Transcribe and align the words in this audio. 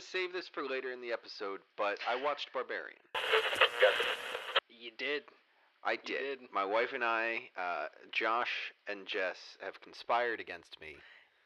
to 0.00 0.06
save 0.06 0.32
this 0.32 0.48
for 0.48 0.64
later 0.64 0.92
in 0.92 1.00
the 1.00 1.12
episode, 1.12 1.60
but 1.76 1.98
I 2.08 2.22
watched 2.22 2.52
Barbarian. 2.52 2.98
You 4.68 4.90
did. 4.96 5.22
I 5.84 5.96
did. 5.96 6.40
did. 6.40 6.52
My 6.52 6.64
wife 6.64 6.92
and 6.94 7.04
I, 7.04 7.40
uh, 7.58 7.86
Josh 8.12 8.72
and 8.88 9.06
Jess, 9.06 9.36
have 9.62 9.80
conspired 9.80 10.40
against 10.40 10.80
me. 10.80 10.96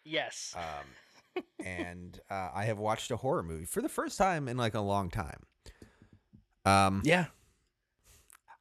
Yes. 0.05 0.55
Um, 0.57 1.43
and 1.65 2.21
uh, 2.31 2.51
I 2.55 2.65
have 2.65 2.79
watched 2.79 3.11
a 3.11 3.17
horror 3.17 3.43
movie 3.43 3.65
for 3.65 3.83
the 3.83 3.89
first 3.89 4.19
time 4.19 4.49
in 4.49 4.57
like 4.57 4.75
a 4.75 4.81
long 4.81 5.11
time. 5.11 5.43
Um, 6.65 7.03
yeah. 7.05 7.27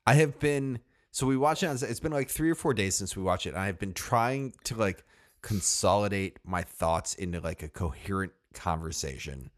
I 0.06 0.16
have 0.16 0.40
been 0.40 0.80
so 1.12 1.28
we 1.28 1.38
watched 1.38 1.64
it. 1.64 1.68
On, 1.68 1.76
it's 1.76 2.00
been 2.00 2.12
like 2.12 2.30
three 2.30 2.50
or 2.50 2.56
four 2.56 2.74
days 2.74 2.96
since 2.96 3.16
we 3.16 3.24
watched 3.24 3.46
it. 3.46 3.50
And 3.50 3.60
I 3.60 3.68
have 3.68 3.80
been 3.80 3.94
trying 3.94 4.54
to 4.66 4.76
like 4.76 5.04
consolidate 5.42 6.40
my 6.44 6.64
thoughts 6.64 7.14
into 7.14 7.40
like 7.40 7.62
a 7.62 7.70
coherent 7.70 8.34
conversation. 8.54 9.50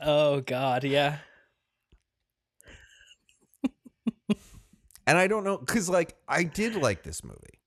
Oh 0.00 0.40
God. 0.40 0.84
Yeah. 0.84 1.18
And 5.08 5.16
I 5.16 5.28
don't 5.28 5.44
know 5.44 5.56
because 5.56 5.88
like 5.88 6.16
I 6.28 6.42
did 6.42 6.74
like 6.74 7.04
this 7.04 7.22
movie. 7.22 7.60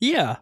Yeah. 0.00 0.36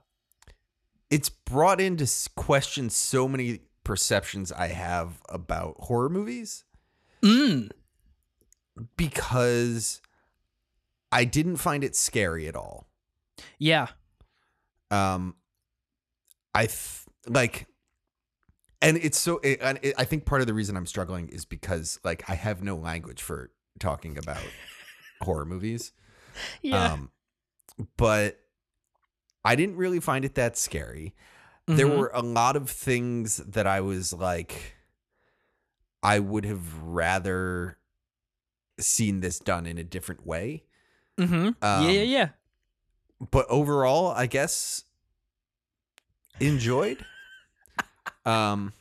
It's 1.08 1.28
brought 1.28 1.80
into 1.80 2.08
question 2.34 2.90
so 2.90 3.28
many 3.28 3.60
perceptions 3.84 4.50
I 4.50 4.68
have 4.68 5.22
about 5.28 5.76
horror 5.80 6.08
movies 6.08 6.64
Mm. 7.22 7.70
because 8.96 10.00
I 11.12 11.24
didn't 11.24 11.56
find 11.58 11.84
it 11.84 11.94
scary 11.94 12.48
at 12.48 12.56
all. 12.56 12.88
Yeah. 13.58 13.88
um 14.90 15.36
i 16.54 16.66
th- 16.66 17.06
like 17.26 17.66
and 18.82 18.96
it's 18.98 19.18
so 19.18 19.38
it, 19.42 19.58
and 19.62 19.78
it, 19.82 19.94
i 19.96 20.04
think 20.04 20.24
part 20.26 20.40
of 20.42 20.46
the 20.46 20.54
reason 20.54 20.76
i'm 20.76 20.86
struggling 20.86 21.28
is 21.28 21.44
because 21.44 21.98
like 22.04 22.28
i 22.28 22.34
have 22.34 22.62
no 22.62 22.76
language 22.76 23.22
for 23.22 23.50
talking 23.78 24.18
about 24.18 24.42
horror 25.22 25.44
movies 25.46 25.92
Yeah. 26.62 26.92
um 26.92 27.10
but 27.96 28.38
i 29.44 29.54
didn't 29.56 29.76
really 29.76 30.00
find 30.00 30.24
it 30.24 30.34
that 30.34 30.56
scary 30.58 31.14
there 31.66 31.86
Mhm. 31.86 31.96
were 31.98 32.10
a 32.12 32.20
lot 32.22 32.56
of 32.56 32.68
things 32.68 33.36
that 33.38 33.66
i 33.66 33.80
was 33.80 34.12
like 34.12 34.76
i 36.02 36.18
would 36.18 36.44
have 36.44 36.82
rather 36.82 37.78
seen 38.80 39.20
this 39.20 39.38
done 39.38 39.64
in 39.66 39.78
a 39.78 39.84
different 39.84 40.26
way 40.26 40.64
Mm-hmm. 41.18 41.34
um, 41.34 41.54
yeah. 41.62 41.90
Yeah. 41.90 42.02
Yeah. 42.02 42.28
but 43.30 43.46
overall, 43.50 44.08
I 44.08 44.26
guess 44.26 44.84
enjoyed. 46.40 47.04
Um, 48.24 48.72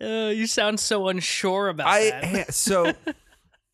Uh, 0.00 0.30
you 0.34 0.46
sound 0.46 0.80
so 0.80 1.08
unsure 1.08 1.68
about 1.68 1.86
I 1.86 2.10
that. 2.10 2.54
so 2.54 2.92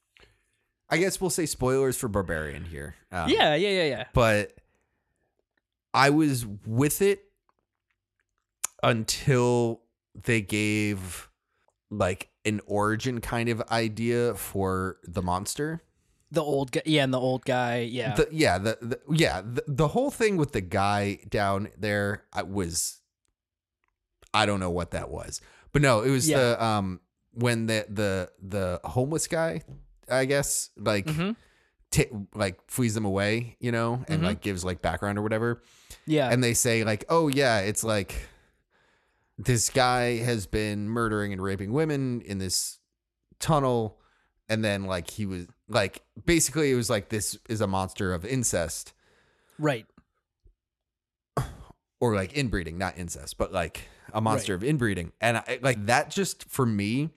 I 0.91 0.99
guess 0.99 1.21
we'll 1.21 1.31
say 1.31 1.47
spoilers 1.47 1.97
for 1.97 2.09
Barbarian 2.09 2.65
here. 2.65 2.95
Um, 3.13 3.29
yeah. 3.29 3.55
Yeah. 3.55 3.69
Yeah. 3.69 3.85
Yeah. 3.85 4.05
but 4.15 4.53
I 5.95 6.11
was 6.11 6.47
with 6.67 7.03
it 7.03 7.25
until 8.83 9.81
they 10.15 10.41
gave 10.41 11.29
like 11.91 12.29
an 12.45 12.61
origin 12.67 13.21
kind 13.21 13.49
of 13.49 13.63
idea 13.71 14.35
for 14.35 14.99
the 15.05 15.23
monster. 15.23 15.83
The 16.31 16.43
old 16.43 16.73
guy. 16.73 16.83
Yeah. 16.85 17.05
And 17.05 17.15
the 17.15 17.21
old 17.21 17.45
guy. 17.45 17.81
Yeah. 17.81 18.15
The, 18.15 18.29
yeah, 18.31 18.59
the, 18.59 18.79
the 18.83 19.01
yeah, 19.11 19.41
the, 19.41 19.65
the 19.67 19.89
whole 19.89 20.11
thing 20.11 20.37
with 20.37 20.53
the 20.53 20.61
guy 20.61 21.21
down 21.29 21.69
there 21.79 22.25
I 22.33 22.43
was 22.43 22.98
I 24.35 24.47
don't 24.47 24.61
know 24.61 24.71
what 24.71 24.91
that 24.93 25.11
was. 25.11 25.41
But 25.73 25.83
no, 25.83 26.03
it 26.03 26.11
was 26.11 26.29
Yeah. 26.29 26.39
the 26.39 26.65
um 26.65 27.01
when 27.33 27.67
the 27.67 27.87
the 27.89 28.31
the 28.43 28.81
homeless 28.85 29.27
guy, 29.27 29.63
I 30.11 30.25
guess, 30.25 30.71
like 30.77 31.07
Mhm. 31.07 31.37
ta- 31.91 32.27
like 32.35 32.59
flees 32.71 32.95
them 32.95 33.05
away, 33.05 33.57
you 33.61 33.71
know, 33.73 34.05
and 34.09 34.23
Mhm. 34.23 34.27
like 34.27 34.41
gives 34.41 34.65
like 34.65 34.83
background 34.83 35.19
or 35.19 35.23
whatever. 35.23 35.63
yeah. 36.07 36.29
And 36.31 36.43
they 36.43 36.55
say 36.55 36.85
like, 36.85 37.05
"Oh 37.09 37.29
yeah, 37.29 37.61
it's 37.61 37.85
like 37.85 38.15
this 39.37 39.71
guy 39.71 40.17
has 40.19 40.47
been 40.47 40.89
murdering 40.89 41.33
and 41.33 41.41
raping 41.43 41.73
women 41.73 42.21
in 42.23 42.39
this 42.39 42.79
tunnel." 43.39 44.01
And 44.49 44.65
then 44.65 44.85
like 44.85 45.11
he 45.11 45.27
was 45.27 45.47
like 45.69 46.03
basically 46.25 46.71
it 46.73 46.75
was 46.75 46.89
like 46.91 47.11
this 47.11 47.39
is 47.49 47.61
a 47.61 47.67
monster 47.67 48.15
of 48.15 48.25
incest 48.25 48.95
right. 49.59 49.87
or 52.01 52.15
like 52.15 52.33
inbreeding, 52.37 52.79
not 52.79 52.97
incest, 52.97 53.37
but 53.39 53.53
like 53.53 53.89
a 54.13 54.21
monster 54.21 54.55
of 54.55 54.63
inbreeding. 54.65 55.13
And 55.21 55.39
I, 55.39 55.59
like 55.63 55.87
that 55.87 56.11
just 56.11 56.45
for 56.49 56.65
me 56.67 57.11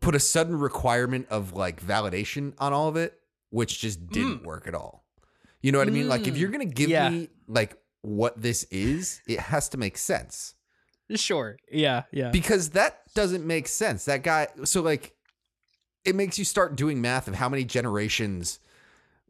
put 0.00 0.14
a 0.14 0.20
sudden 0.20 0.58
requirement 0.58 1.26
of 1.30 1.52
like 1.54 1.82
validation 1.84 2.52
on 2.58 2.72
all 2.72 2.88
of 2.88 2.96
it, 2.96 3.18
which 3.50 3.80
just 3.80 4.06
didn't 4.08 4.42
work 4.44 4.66
at 4.66 4.74
all. 4.74 5.04
You 5.62 5.72
know 5.72 5.78
what 5.78 5.88
I 5.88 5.90
mean? 5.90 6.08
Like 6.08 6.26
if 6.26 6.34
Mm. 6.34 6.38
you're 6.38 6.50
going 6.50 6.68
to 6.68 6.74
give 6.74 6.90
Yeah. 6.90 7.08
me 7.08 7.28
like 7.46 7.76
what 8.02 8.40
this 8.40 8.64
is, 8.70 9.20
it 9.26 9.40
has 9.40 9.68
to 9.70 9.76
make 9.78 9.96
sense. 9.98 10.54
Sure. 11.14 11.56
Yeah. 11.72 12.02
Yeah. 12.12 12.30
Because 12.30 12.70
that 12.70 13.00
doesn't 13.14 13.46
make 13.46 13.66
sense. 13.66 14.04
That 14.04 14.22
guy 14.22 14.48
so 14.64 14.82
like 14.82 15.14
it 16.04 16.14
makes 16.14 16.38
you 16.38 16.44
start 16.44 16.76
doing 16.76 17.00
math 17.00 17.28
of 17.28 17.34
how 17.34 17.48
many 17.48 17.64
generations 17.64 18.60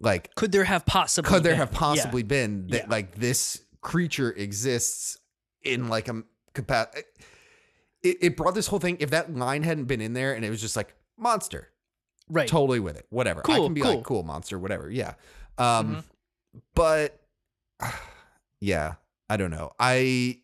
like 0.01 0.35
could 0.35 0.53
there 0.53 0.65
have 0.65 0.85
possibly? 0.87 1.29
could 1.31 1.43
there 1.45 1.53
been? 1.53 1.59
have 1.61 1.73
Yeah. 1.73 1.79
possibly 1.79 2.23
been 2.25 2.67
that 2.69 2.83
Yeah. 2.85 2.91
like 2.91 3.15
this 3.15 3.63
creature 3.81 4.33
exists 4.33 5.18
in 5.63 5.89
like 5.89 6.09
a 6.09 6.23
capacity 6.55 7.03
it, 8.03 8.17
it 8.21 8.37
brought 8.37 8.55
this 8.55 8.67
whole 8.69 8.79
thing 8.79 8.97
if 9.01 9.11
that 9.11 9.35
line 9.35 9.63
hadn't 9.63 9.85
been 9.87 10.01
in 10.01 10.13
there 10.13 10.33
and 10.35 10.45
it 10.45 10.51
was 10.51 10.61
just 10.61 10.77
like 10.77 10.95
monster 11.17 11.69
Right. 12.31 12.47
totally 12.49 12.79
with 12.81 12.97
it 12.97 13.07
whatever 13.11 13.41
i 13.41 13.43
Cool, 13.43 13.65
can 13.67 13.75
be 13.75 13.81
cool. 13.81 13.95
like 13.97 14.05
cool 14.05 14.23
monster 14.23 14.59
whatever 14.59 14.91
yeah 14.91 15.15
um 15.59 15.97
Mhm. 15.97 16.05
but 16.75 17.21
yeah 18.61 18.95
i 19.31 19.37
don't 19.37 19.51
know 19.51 19.73
i 19.79 20.39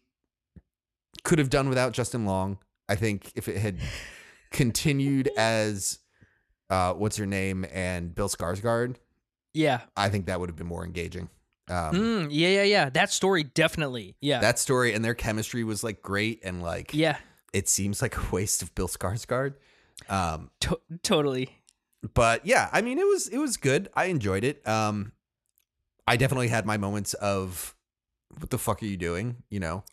could 1.24 1.38
have 1.38 1.50
done 1.50 1.68
without 1.68 1.92
justin 1.92 2.24
long 2.26 2.58
i 2.88 2.94
think 2.94 3.32
if 3.34 3.48
it 3.48 3.56
had 3.58 3.78
continued 4.50 5.28
as 5.36 5.98
uh 6.70 6.92
what's 6.94 7.16
her 7.16 7.26
name 7.26 7.64
and 7.72 8.14
bill 8.14 8.28
skarsgård 8.28 8.96
Yeah. 9.52 9.80
I 9.96 10.08
think 10.08 10.26
that 10.26 10.40
would 10.40 10.48
have 10.48 10.56
been 10.56 10.66
more 10.66 10.84
engaging. 10.84 11.28
Um, 11.68 11.94
Mm, 11.94 12.28
yeah. 12.30 12.48
Yeah. 12.48 12.62
Yeah. 12.62 12.90
That 12.90 13.10
story 13.12 13.42
definitely. 13.44 14.16
Yeah. 14.20 14.40
That 14.40 14.58
story 14.58 14.92
and 14.92 15.04
their 15.04 15.14
chemistry 15.14 15.64
was 15.64 15.82
like 15.82 16.02
great, 16.02 16.40
and 16.44 16.62
like 16.62 16.92
yeah. 16.94 17.16
it 17.52 17.68
seems 17.68 18.02
like 18.02 18.16
a 18.16 18.22
waste 18.34 18.62
of 18.62 18.74
Bill 18.74 18.88
Skarsgård. 18.88 19.54
Um, 20.08 20.50
To- 20.60 20.80
totally. 21.02 21.62
but 22.14 22.44
yeah, 22.44 22.68
I 22.72 22.82
mean, 22.82 22.98
it 22.98 23.06
was 23.06 23.28
it 23.28 23.38
was 23.38 23.56
good. 23.56 23.88
I 23.94 24.06
enjoyed 24.06 24.44
it. 24.44 24.66
Um, 24.68 25.12
I 26.06 26.16
definitely 26.16 26.48
had 26.48 26.66
my 26.66 26.76
moments 26.76 27.14
of 27.14 27.74
what 28.38 28.50
the 28.50 28.58
fuck 28.58 28.82
are 28.82 28.86
you 28.86 28.96
doing? 28.98 29.36
You 29.48 29.60
know, 29.60 29.84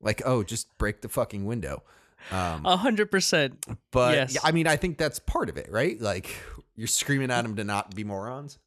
like 0.00 0.22
oh, 0.24 0.42
just 0.42 0.76
break 0.78 1.02
the 1.02 1.08
fucking 1.10 1.44
window. 1.44 1.82
Um, 2.30 2.64
A 2.64 2.78
hundred 2.78 3.10
percent. 3.10 3.62
but 3.90 4.14
yes. 4.14 4.34
yeah, 4.36 4.40
I 4.44 4.52
mean, 4.52 4.66
I 4.66 4.76
think 4.76 4.96
that's 4.96 5.18
part 5.18 5.50
of 5.50 5.58
it, 5.58 5.70
right? 5.70 6.00
Like 6.00 6.34
you're 6.76 6.86
screaming 6.86 7.30
at 7.30 7.42
them 7.42 7.56
to 7.56 7.64
not 7.64 7.94
be 7.94 8.04
morons. 8.04 8.58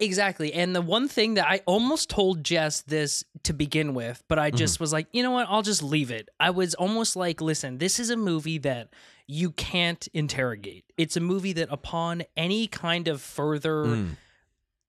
Exactly. 0.00 0.52
And 0.54 0.74
the 0.74 0.80
one 0.80 1.08
thing 1.08 1.34
that 1.34 1.46
I 1.46 1.60
almost 1.66 2.08
told 2.08 2.42
Jess 2.42 2.80
this 2.80 3.22
to 3.42 3.52
begin 3.52 3.92
with, 3.92 4.22
but 4.28 4.38
I 4.38 4.50
just 4.50 4.80
was 4.80 4.92
like, 4.94 5.06
you 5.12 5.22
know 5.22 5.30
what? 5.32 5.46
I'll 5.50 5.60
just 5.62 5.82
leave 5.82 6.10
it. 6.10 6.30
I 6.40 6.48
was 6.50 6.74
almost 6.74 7.16
like, 7.16 7.42
listen, 7.42 7.76
this 7.78 8.00
is 8.00 8.08
a 8.08 8.16
movie 8.16 8.56
that 8.58 8.88
you 9.26 9.50
can't 9.50 10.08
interrogate. 10.14 10.84
It's 10.96 11.16
a 11.18 11.20
movie 11.20 11.52
that, 11.52 11.68
upon 11.70 12.22
any 12.34 12.66
kind 12.66 13.08
of 13.08 13.20
further 13.20 13.84
Mm. 13.84 14.16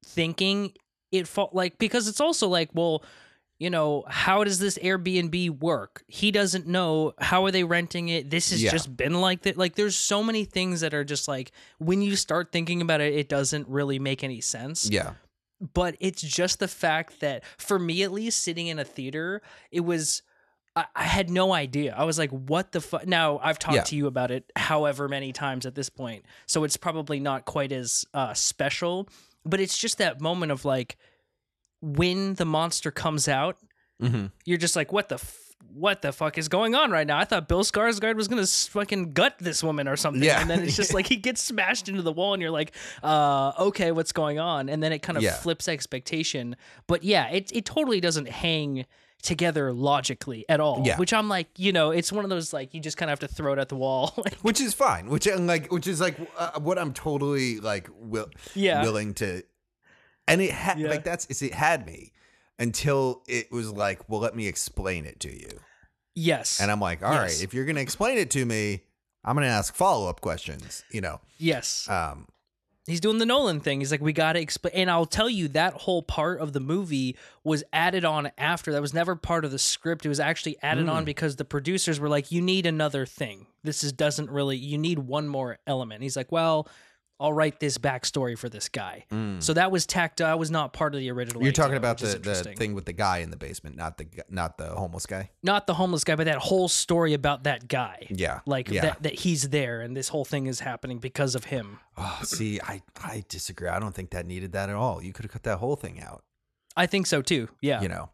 thinking, 0.05 0.73
it 1.11 1.27
felt 1.27 1.53
like, 1.53 1.77
because 1.77 2.07
it's 2.07 2.21
also 2.21 2.47
like, 2.47 2.69
well, 2.73 3.03
you 3.61 3.69
know, 3.69 4.03
how 4.07 4.43
does 4.43 4.57
this 4.57 4.77
Airbnb 4.79 5.59
work? 5.59 6.03
He 6.07 6.31
doesn't 6.31 6.65
know. 6.65 7.13
How 7.19 7.45
are 7.45 7.51
they 7.51 7.63
renting 7.63 8.09
it? 8.09 8.29
This 8.31 8.49
has 8.49 8.63
Yeah. 8.63 8.71
just 8.71 8.97
been 8.97 9.13
like 9.21 9.43
that. 9.43 9.55
Like, 9.55 9.75
there's 9.75 9.95
so 9.95 10.23
many 10.23 10.45
things 10.45 10.81
that 10.81 10.93
are 10.95 11.03
just 11.03 11.27
like, 11.27 11.51
when 11.77 12.01
you 12.01 12.15
start 12.15 12.51
thinking 12.51 12.81
about 12.81 13.01
it, 13.01 13.13
it 13.13 13.29
doesn't 13.29 13.67
really 13.67 13.99
make 13.99 14.23
any 14.23 14.41
sense 14.41 14.89
Yeah, 14.89 15.13
but 15.75 15.95
it's 15.99 16.21
just 16.23 16.57
the 16.59 16.67
fact 16.67 17.19
that 17.19 17.43
for 17.59 17.77
me 17.77 18.01
at 18.01 18.11
least 18.11 18.41
sitting 18.43 18.65
in 18.65 18.79
a 18.79 18.83
theater 18.83 19.43
it 19.71 19.81
was 19.81 20.23
i, 20.75 20.85
I 20.95 21.03
had 21.03 21.29
no 21.29 21.53
idea 21.53 21.93
i 21.95 22.03
was 22.03 22.17
like 22.17 22.31
what 22.31 22.71
the 22.71 22.81
fuck 22.81 23.05
now 23.05 23.39
i've 23.43 23.59
talked 23.59 23.75
Yeah. 23.75 23.83
to 23.83 23.95
you 23.95 24.07
about 24.07 24.31
it 24.31 24.51
however 24.55 25.07
many 25.07 25.31
times 25.33 25.67
at 25.67 25.75
this 25.75 25.87
point 25.89 26.25
so 26.47 26.63
it's 26.63 26.77
probably 26.77 27.19
not 27.19 27.45
quite 27.45 27.71
as 27.71 28.05
uh, 28.15 28.33
special 28.33 29.07
but 29.45 29.59
it's 29.59 29.77
just 29.77 29.99
that 29.99 30.19
moment 30.19 30.51
of 30.51 30.65
like 30.65 30.97
when 31.81 32.35
the 32.35 32.45
monster 32.45 32.91
comes 32.91 33.27
out 33.27 33.57
hmm 33.99 34.27
you're 34.45 34.57
just 34.57 34.75
like 34.75 34.91
what 34.91 35.09
the 35.09 35.15
f- 35.15 35.37
what 35.73 36.01
the 36.01 36.11
fuck 36.11 36.37
is 36.37 36.49
going 36.49 36.75
on 36.75 36.91
right 36.91 37.07
now? 37.07 37.17
I 37.17 37.23
thought 37.23 37.47
Bill 37.47 37.63
Skarsgård 37.63 38.15
was 38.15 38.27
gonna 38.27 38.45
fucking 38.45 39.13
gut 39.13 39.35
this 39.39 39.63
woman 39.63 39.87
or 39.87 39.95
something, 39.95 40.21
Yeah. 40.23 40.41
and 40.41 40.49
then 40.49 40.63
it's 40.63 40.75
just 40.75 40.93
like 40.97 41.07
he 41.07 41.15
gets 41.15 41.41
smashed 41.41 41.87
into 41.87 42.01
the 42.01 42.11
wall, 42.11 42.33
and 42.33 42.41
you're 42.41 42.51
like, 42.51 42.73
uh, 43.03 43.53
okay, 43.57 43.91
what's 43.93 44.11
going 44.11 44.37
on? 44.37 44.67
And 44.67 44.83
then 44.83 44.91
it 44.91 44.99
kind 44.99 45.15
of 45.17 45.23
Yeah. 45.23 45.33
flips 45.35 45.69
expectation. 45.69 46.57
But 46.87 47.03
yeah, 47.05 47.29
it 47.29 47.51
it 47.53 47.63
totally 47.63 48.01
doesn't 48.01 48.27
hang 48.27 48.85
together 49.21 49.71
logically 49.71 50.43
at 50.49 50.59
all. 50.59 50.81
Yeah. 50.83 50.97
Which 50.97 51.13
I'm 51.13 51.29
like, 51.29 51.47
you 51.57 51.71
know, 51.71 51.91
it's 51.91 52.11
one 52.11 52.25
of 52.25 52.29
those 52.31 52.51
like 52.53 52.73
you 52.73 52.81
just 52.81 52.97
kind 52.97 53.09
of 53.09 53.19
have 53.21 53.29
to 53.29 53.33
throw 53.33 53.53
it 53.53 53.59
at 53.59 53.69
the 53.69 53.75
wall. 53.77 54.13
Like, 54.25 54.39
which 54.39 54.59
is 54.59 54.73
fine. 54.73 55.07
Which 55.09 55.27
and 55.27 55.45
like, 55.47 55.71
which 55.71 55.87
is 55.87 56.01
like 56.01 56.17
uh, 56.37 56.59
what 56.59 56.79
I'm 56.79 56.91
totally 56.91 57.59
like 57.59 57.87
will 57.97 58.29
Yeah. 58.55 58.81
willing 58.81 59.13
to. 59.15 59.43
And 60.31 60.41
it 60.41 60.51
had 60.51 60.79
Yeah. 60.79 60.89
like 60.89 61.03
that's 61.03 61.25
it 61.41 61.53
had 61.53 61.85
me 61.85 62.11
until 62.59 63.23
it 63.27 63.51
was 63.51 63.71
like, 63.71 64.07
well, 64.09 64.19
let 64.19 64.35
me 64.35 64.47
explain 64.47 65.05
it 65.05 65.19
to 65.21 65.31
you. 65.31 65.59
yes. 66.15 66.59
And 66.59 66.69
I'm 66.69 66.79
like, 66.81 67.01
all 67.03 67.09
right, 67.11 67.29
Yes. 67.29 67.41
if 67.41 67.53
you're 67.53 67.65
gonna 67.65 67.79
explain 67.81 68.17
it 68.17 68.29
to 68.31 68.45
me, 68.45 68.83
I'm 69.23 69.35
gonna 69.35 69.47
ask 69.47 69.73
follow 69.75 70.09
up 70.09 70.21
questions. 70.21 70.83
You 70.91 71.01
know, 71.01 71.21
yes. 71.37 71.87
um, 71.89 72.27
He's 72.87 72.99
doing 72.99 73.19
the 73.19 73.27
Nolan 73.27 73.59
thing. 73.59 73.79
He's 73.79 73.91
like, 73.91 74.01
we 74.01 74.11
got 74.11 74.33
to 74.33 74.41
explain. 74.41 74.73
And 74.73 74.89
I'll 74.89 75.05
tell 75.05 75.29
you, 75.29 75.47
that 75.49 75.73
whole 75.75 76.01
part 76.01 76.41
of 76.41 76.51
the 76.51 76.59
movie 76.59 77.15
was 77.43 77.63
added 77.71 78.03
on 78.03 78.31
after. 78.39 78.71
That 78.71 78.81
was 78.81 78.91
never 78.93 79.15
part 79.15 79.45
of 79.45 79.51
the 79.51 79.59
script. 79.59 80.03
It 80.03 80.09
was 80.09 80.19
actually 80.19 80.57
added 80.63 80.87
Mm. 80.87 80.91
on 80.91 81.05
because 81.05 81.35
the 81.35 81.45
producers 81.45 81.99
were 81.99 82.09
like, 82.09 82.31
you 82.31 82.41
need 82.41 82.65
another 82.65 83.05
thing. 83.05 83.45
This 83.63 83.83
is 83.83 83.93
doesn't 83.93 84.31
really. 84.31 84.57
You 84.57 84.79
need 84.79 84.97
one 84.97 85.27
more 85.27 85.59
element. 85.67 86.01
He's 86.01 86.17
like, 86.17 86.31
well, 86.31 86.67
I'll 87.21 87.33
write 87.33 87.59
this 87.59 87.77
backstory 87.77 88.37
for 88.37 88.49
this 88.49 88.67
guy. 88.67 89.05
So 89.39 89.53
that 89.53 89.71
was 89.71 89.85
tacked. 89.85 90.17
That 90.17 90.39
was 90.39 90.49
not 90.49 90.73
part 90.73 90.95
of 90.95 90.99
the 91.01 91.11
original. 91.11 91.41
mm. 91.41 91.45
you're 91.45 91.53
talking 91.53 91.77
about 91.77 91.99
the, 91.99 92.17
the 92.17 92.35
thing 92.55 92.73
with 92.73 92.85
the 92.85 92.93
guy 92.93 93.19
in 93.19 93.29
the 93.29 93.37
basement, 93.37 93.75
not 93.77 93.97
the 93.97 94.07
not 94.29 94.57
the 94.57 94.67
homeless 94.69 95.05
guy. 95.05 95.29
not 95.43 95.67
the 95.67 95.75
homeless 95.75 96.03
guy, 96.03 96.15
but 96.15 96.25
that 96.25 96.39
whole 96.39 96.67
story 96.67 97.13
about 97.13 97.43
that 97.43 97.67
guy. 97.67 98.07
Yeah, 98.09 98.39
Like 98.45 98.69
yeah. 98.69 98.81
that, 98.81 99.03
that 99.03 99.13
he's 99.13 99.49
there 99.49 99.81
and 99.81 99.95
this 99.95 100.09
whole 100.09 100.25
thing 100.25 100.47
is 100.47 100.59
happening 100.59 100.99
because 100.99 101.35
of 101.35 101.45
him. 101.45 101.79
Oh, 101.97 102.19
see, 102.23 102.59
I 102.61 102.81
I 103.01 103.23
disagree. 103.29 103.69
I 103.69 103.79
don't 103.79 103.93
think 103.93 104.09
that 104.11 104.25
needed 104.25 104.53
that 104.53 104.69
at 104.69 104.75
all. 104.75 105.03
You 105.03 105.13
could 105.13 105.25
have 105.25 105.31
cut 105.31 105.43
that 105.43 105.59
whole 105.59 105.75
thing 105.75 106.01
out. 106.01 106.23
I 106.75 106.87
think 106.87 107.05
so 107.05 107.21
too. 107.21 107.49
Yeah. 107.61 107.81
you 107.81 107.89
know 107.89 108.09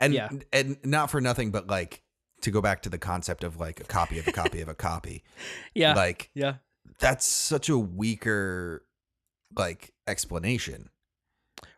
and 0.00 0.14
Yeah. 0.14 0.28
and 0.52 0.78
not 0.84 1.10
for 1.10 1.20
nothing 1.20 1.50
but 1.50 1.66
like 1.68 2.02
to 2.42 2.50
go 2.50 2.60
back 2.60 2.82
to 2.82 2.88
the 2.88 2.98
concept 2.98 3.44
of 3.44 3.58
like 3.58 3.80
a 3.80 3.84
copy 3.84 4.18
of 4.18 4.28
a 4.28 4.32
copy 4.32 4.60
of 4.60 4.68
a 4.68 4.74
copy 4.74 5.24
yeah. 5.74 5.94
like 5.94 6.30
yeah. 6.34 6.54
That's 6.98 7.26
such 7.26 7.68
a 7.68 7.78
weaker 7.78 8.84
like 9.56 9.92
explanation 10.06 10.90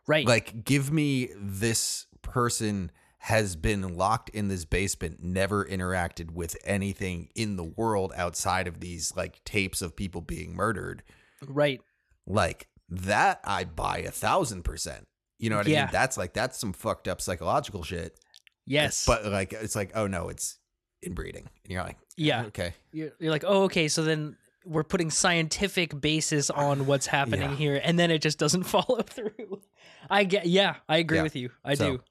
Right. 0.07 0.25
like 0.25 0.65
give 0.65 0.91
me 0.91 1.29
this 1.37 2.07
person 2.21 2.91
has 3.19 3.55
been 3.55 3.95
locked 3.95 4.29
in 4.29 4.47
this 4.47 4.65
basement 4.65 5.23
never 5.23 5.63
interacted 5.63 6.31
with 6.31 6.57
anything 6.65 7.29
in 7.35 7.55
the 7.55 7.63
world 7.63 8.11
outside 8.15 8.67
of 8.67 8.79
these 8.79 9.15
like 9.15 9.43
tapes 9.45 9.81
of 9.81 9.95
people 9.95 10.21
being 10.21 10.55
murdered 10.55 11.03
right. 11.47 11.81
like 12.27 12.67
that 12.89 13.39
i 13.43 13.63
buy 13.63 13.99
a 13.99 14.11
thousand 14.11 14.63
percent 14.63 15.05
you 15.39 15.49
know 15.49 15.57
what 15.57 15.67
i 15.67 15.69
mean 15.69 15.89
that's 15.91 16.17
like 16.17 16.33
that's 16.33 16.59
some 16.59 16.73
fucked 16.73 17.07
up 17.07 17.21
psychological 17.21 17.83
shit 17.83 18.19
Yes. 18.65 19.05
But 19.05 19.25
like 19.25 19.53
it's 19.53 19.75
like, 19.75 19.91
oh 19.95 20.07
no, 20.07 20.29
it's 20.29 20.57
inbreeding. 21.01 21.49
And 21.63 21.71
you're 21.71 21.83
like, 21.83 21.97
yeah. 22.17 22.45
okay. 22.45 22.73
You're, 22.91 23.11
you're 23.19 23.31
like, 23.31 23.43
oh, 23.45 23.63
okay. 23.63 23.87
So 23.87 24.03
then 24.03 24.37
we're 24.65 24.83
putting 24.83 25.09
scientific 25.09 25.99
basis 25.99 26.49
on 26.49 26.85
what's 26.85 27.07
happening 27.07 27.51
Yeah. 27.51 27.55
here, 27.55 27.81
and 27.83 27.97
then 27.97 28.11
it 28.11 28.21
just 28.21 28.37
doesn't 28.37 28.63
follow 28.75 29.01
through. 29.01 29.61
I 30.09 30.23
get. 30.23 30.45
Yeah, 30.45 30.75
I 30.89 30.97
agree 30.97 31.17
Yeah. 31.17 31.23
with 31.23 31.35
you. 31.35 31.49
I 31.63 31.73
So, 31.75 31.97
do. 31.97 32.03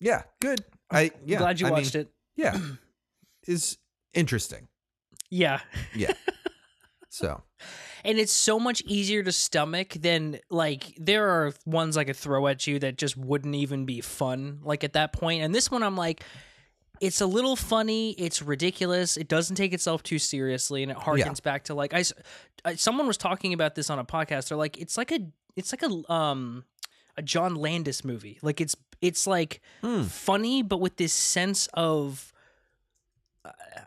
Yeah, 0.00 0.22
good. 0.40 0.64
I 0.90 1.10
yeah. 1.24 1.36
I'm 1.36 1.42
glad 1.42 1.60
you 1.60 1.66
I 1.66 1.70
watched 1.70 1.94
mean, 1.94 2.02
it. 2.02 2.12
Yeah. 2.36 2.58
is 3.46 3.78
interesting. 4.14 4.68
Yeah. 5.30 5.60
Yeah. 5.94 6.12
so 7.10 7.42
and 8.04 8.18
it's 8.18 8.32
so 8.32 8.58
much 8.58 8.82
easier 8.86 9.22
to 9.22 9.32
stomach 9.32 9.90
than 9.90 10.38
like 10.50 10.94
there 10.96 11.28
are 11.28 11.52
ones 11.66 11.96
I 11.96 12.04
could 12.04 12.16
throw 12.16 12.46
at 12.46 12.66
you 12.66 12.78
that 12.78 12.96
just 12.96 13.16
wouldn't 13.16 13.54
even 13.54 13.84
be 13.84 14.00
fun 14.00 14.60
like 14.62 14.84
at 14.84 14.94
that. 14.94 15.16
And 15.22 15.54
this 15.54 15.70
one 15.70 15.82
I'm 15.82 15.96
like 15.96 16.22
it's 17.00 17.20
a 17.20 17.26
little 17.26 17.56
funny, 17.56 18.12
it's 18.12 18.42
ridiculous, 18.42 19.16
it 19.16 19.26
doesn't 19.28 19.56
take 19.56 19.72
itself 19.72 20.02
too 20.02 20.18
seriously 20.18 20.82
and 20.82 20.92
it 20.92 20.98
harkens 20.98 21.18
Yeah. 21.18 21.32
back 21.44 21.64
to 21.64 21.74
like 21.74 21.94
I, 21.94 22.04
I- 22.64 22.74
someone 22.76 23.06
was 23.06 23.16
talking 23.16 23.52
about 23.54 23.74
this 23.74 23.88
on 23.90 23.98
a 23.98 24.04
podcast. 24.04 24.48
They're 24.48 24.58
like 24.58 24.76
it's 24.78 24.96
like 24.96 25.10
a 25.10 25.20
it's 25.56 25.72
like 25.72 25.82
a 25.82 26.12
um 26.12 26.64
a 27.16 27.22
John 27.22 27.54
Landis 27.56 28.04
movie. 28.04 28.38
Like 28.42 28.60
it's 28.60 28.76
it's 29.00 29.26
like 29.26 29.60
Hmm. 29.82 30.02
funny 30.02 30.62
but 30.62 30.78
with 30.80 30.96
this 30.96 31.12
sense 31.12 31.68
of 31.74 32.32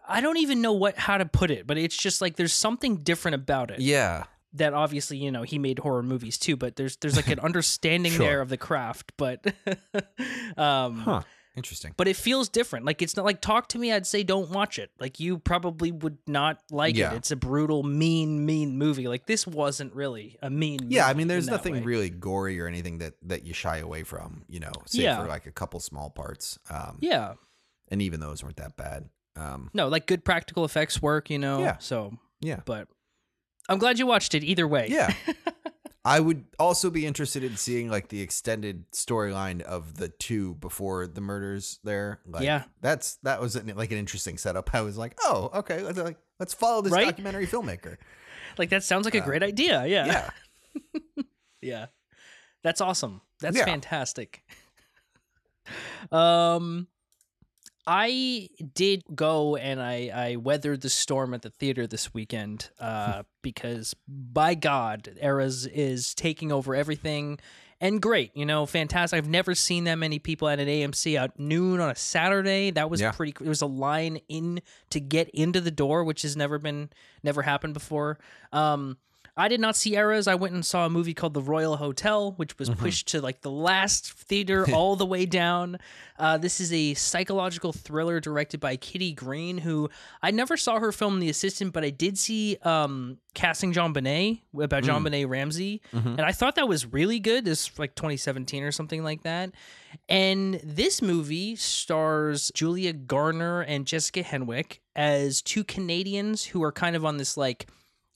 I 0.08 0.20
don't 0.22 0.38
even 0.38 0.62
know 0.62 0.74
what 0.74 0.98
how 0.98 1.18
to 1.20 1.26
put 1.26 1.52
it, 1.52 1.68
but 1.68 1.78
it's 1.78 1.96
just 1.96 2.20
like 2.22 2.36
there's 2.36 2.54
something 2.54 2.98
different 2.98 3.36
about 3.36 3.70
it 3.70 3.80
yeah. 3.80 4.24
that 4.54 4.74
obviously 4.74 5.18
you 5.18 5.32
know 5.32 5.44
he 5.44 5.60
made 5.60 5.78
horror 5.80 6.02
movies 6.02 6.38
too 6.40 6.56
but 6.58 6.76
there's 6.76 6.98
there's 6.98 7.16
like 7.16 7.28
an 7.28 7.40
understanding 7.50 8.12
Sure. 8.14 8.26
there 8.26 8.42
of 8.42 8.50
the 8.50 8.58
craft 8.58 9.14
but 9.18 9.46
um 10.58 10.98
Huh. 11.00 11.22
Interesting. 11.56 11.94
but 11.98 12.08
it 12.08 12.16
feels 12.16 12.50
different 12.50 12.84
like 12.86 13.02
it's 13.04 13.16
not 13.16 13.26
like 13.26 13.40
talk 13.40 13.70
to 13.70 13.78
me 13.78 13.92
i'd 13.92 14.08
say 14.08 14.24
don't 14.24 14.50
watch 14.50 14.80
it 14.80 14.90
like 15.00 15.20
you 15.20 15.38
probably 15.38 15.92
would 15.92 16.18
not 16.26 16.60
like 16.72 16.96
Yeah. 16.96 17.14
it 17.14 17.18
it's 17.18 17.30
a 17.32 17.36
brutal 17.36 17.84
mean 17.84 18.44
mean 18.46 18.78
movie 18.80 19.08
like 19.08 19.28
this 19.28 19.46
wasn't 19.46 19.94
really 19.94 20.38
a 20.42 20.50
mean 20.50 20.80
Yeah, 20.90 21.08
I 21.08 21.14
mean 21.14 21.28
there's 21.28 21.48
nothing 21.48 21.74
way. 21.76 21.82
really 21.82 22.10
gory 22.10 22.60
or 22.60 22.66
anything 22.68 22.98
that 23.00 23.14
that 23.24 23.44
you 23.46 23.54
shy 23.54 23.78
away 23.78 24.02
from, 24.04 24.46
you 24.48 24.60
know, 24.60 24.72
save 24.88 25.04
Yeah. 25.04 25.22
for 25.22 25.28
like 25.28 25.46
a 25.46 25.52
couple 25.52 25.80
small 25.80 26.10
parts. 26.10 26.58
Um 26.72 26.98
yeah 27.02 27.34
and 27.90 28.02
even 28.02 28.20
those 28.20 28.44
weren't 28.44 28.58
that 28.58 28.76
bad. 28.76 29.10
Um 29.36 29.70
no 29.76 29.88
like 29.90 30.08
good 30.08 30.26
practical 30.26 30.66
effects 30.66 31.02
work 31.04 31.30
you 31.30 31.38
know 31.38 31.60
Yeah. 31.60 31.78
so 31.78 32.14
yeah. 32.42 32.62
but 32.66 32.88
i'm 33.70 33.78
glad 33.78 34.00
you 34.00 34.08
watched 34.08 34.34
it 34.34 34.44
either 34.44 34.68
way 34.68 34.88
Yeah. 34.90 35.14
I 36.06 36.20
would 36.20 36.44
also 36.60 36.90
be 36.90 37.06
interested 37.06 37.44
in 37.46 37.56
seeing 37.56 37.90
like 37.90 38.10
the 38.10 38.20
extended 38.22 38.92
storyline 38.92 39.62
of 39.62 39.96
the 39.96 40.10
two 40.10 40.56
before 40.56 41.08
the 41.08 41.22
murders 41.22 41.80
there. 41.84 42.20
Like, 42.28 42.44
Yeah. 42.44 42.64
That's 42.82 43.16
that 43.24 43.40
was 43.40 43.56
an, 43.56 43.72
like 43.76 43.92
an 43.92 43.98
interesting 43.98 44.38
setup. 44.38 44.74
I 44.76 44.82
was 44.82 44.98
like, 44.98 45.18
"Oh, 45.22 45.50
okay, 45.54 45.82
let's 45.82 45.98
like 45.98 46.18
let's 46.40 46.54
follow 46.54 46.82
this 46.82 46.92
Right? 46.92 47.06
documentary 47.08 47.48
filmmaker." 47.48 47.98
like 48.58 48.70
that 48.70 48.84
sounds 48.84 49.06
like 49.06 49.16
a 49.16 49.22
Uh, 49.22 49.26
great 49.26 49.44
idea 49.44 49.86
yeah 49.86 50.06
Yeah. 50.06 50.30
Yeah. 51.62 51.86
That's 52.64 52.82
awesome. 52.82 53.22
That's 53.40 53.58
Yeah. 53.58 53.66
fantastic. 53.66 54.44
um 56.12 56.88
I 57.86 58.50
did 58.74 59.04
go 59.14 59.56
and 59.56 59.82
I 59.82 60.10
I 60.14 60.36
weathered 60.38 60.82
the 60.82 60.90
storm 60.90 61.34
at 61.34 61.42
the 61.42 61.50
theater 61.50 61.86
this 61.88 62.14
weekend 62.14 62.70
uh 62.80 63.24
because 63.42 63.94
by 64.08 64.56
god 64.56 65.18
Eras 65.22 65.66
is 65.66 66.14
taking 66.16 66.52
over 66.52 66.76
everything 66.76 67.40
and 67.82 68.02
great, 68.02 68.32
you 68.34 68.46
know, 68.46 68.66
fantastic. 68.66 69.18
I've 69.18 69.28
never 69.28 69.54
seen 69.54 69.84
that 69.86 69.96
many 69.96 70.18
people 70.18 70.48
at 70.48 70.58
an 70.58 70.70
AMC 70.70 71.20
at 71.20 71.38
noon 71.38 71.82
on 71.82 71.90
a 71.90 71.96
Saturday. 71.98 72.72
That 72.72 72.90
was 72.90 73.02
Yeah. 73.02 73.12
pretty 73.12 73.34
there 73.38 73.50
was 73.50 73.62
a 73.62 73.66
line 73.66 74.22
in 74.30 74.62
to 74.92 75.02
get 75.02 75.30
into 75.32 75.60
the 75.60 75.72
door 75.72 76.06
which 76.06 76.22
has 76.22 76.38
never 76.38 76.58
been 76.58 76.90
never 77.24 77.42
happened 77.42 77.74
before. 77.74 78.18
Um 78.54 78.98
I 79.36 79.48
did 79.48 79.60
not 79.60 79.76
see 79.76 79.96
Eras. 79.96 80.28
I 80.28 80.36
went 80.36 80.54
and 80.54 80.64
saw 80.64 80.86
a 80.86 80.90
movie 80.90 81.16
called 81.16 81.34
The 81.34 81.42
Royal 81.42 81.78
Hotel, 81.78 82.34
which 82.34 82.60
was 82.60 82.70
pushed 82.70 83.08
to 83.10 83.22
like 83.22 83.42
the 83.42 83.50
last 83.50 84.14
theater 84.14 84.66
all 84.74 84.96
the 84.96 85.08
way 85.08 85.26
down. 85.26 85.80
Uh, 86.20 86.38
this 86.38 86.62
is 86.62 86.72
a 86.72 86.94
psychological 86.94 87.74
thriller 87.74 88.20
directed 88.20 88.60
by 88.60 88.76
Kitty 88.76 89.12
Green, 89.14 89.58
who 89.58 89.90
I 90.22 90.30
never 90.30 90.56
saw 90.56 90.80
her 90.80 90.92
film 90.92 91.20
The 91.20 91.30
Assistant, 91.30 91.74
but 91.74 91.84
I 91.84 91.90
did 91.90 92.20
see 92.20 92.58
um, 92.62 93.18
casting 93.34 93.74
JonBenet 93.74 94.42
about 94.62 94.84
JonBenet 94.84 95.28
Ramsey, 95.28 95.82
and 95.92 96.22
I 96.22 96.32
thought 96.32 96.54
that 96.56 96.68
was 96.68 96.86
really 96.86 97.20
good. 97.20 97.44
This 97.44 97.80
like 97.80 97.96
2017 97.96 98.62
or 98.64 98.72
something 98.72 99.04
like 99.04 99.24
that. 99.24 99.52
And 100.08 100.60
this 100.64 101.02
movie 101.02 101.56
stars 101.56 102.52
Julia 102.54 102.94
Garner 102.94 103.62
and 103.62 103.88
Jessica 103.88 104.22
Henwick 104.22 104.80
as 104.96 105.42
two 105.42 105.64
Canadians 105.64 106.46
who 106.46 106.62
are 106.62 106.72
kind 106.72 106.96
of 106.96 107.04
on 107.04 107.18
this 107.18 107.36
like 107.36 107.68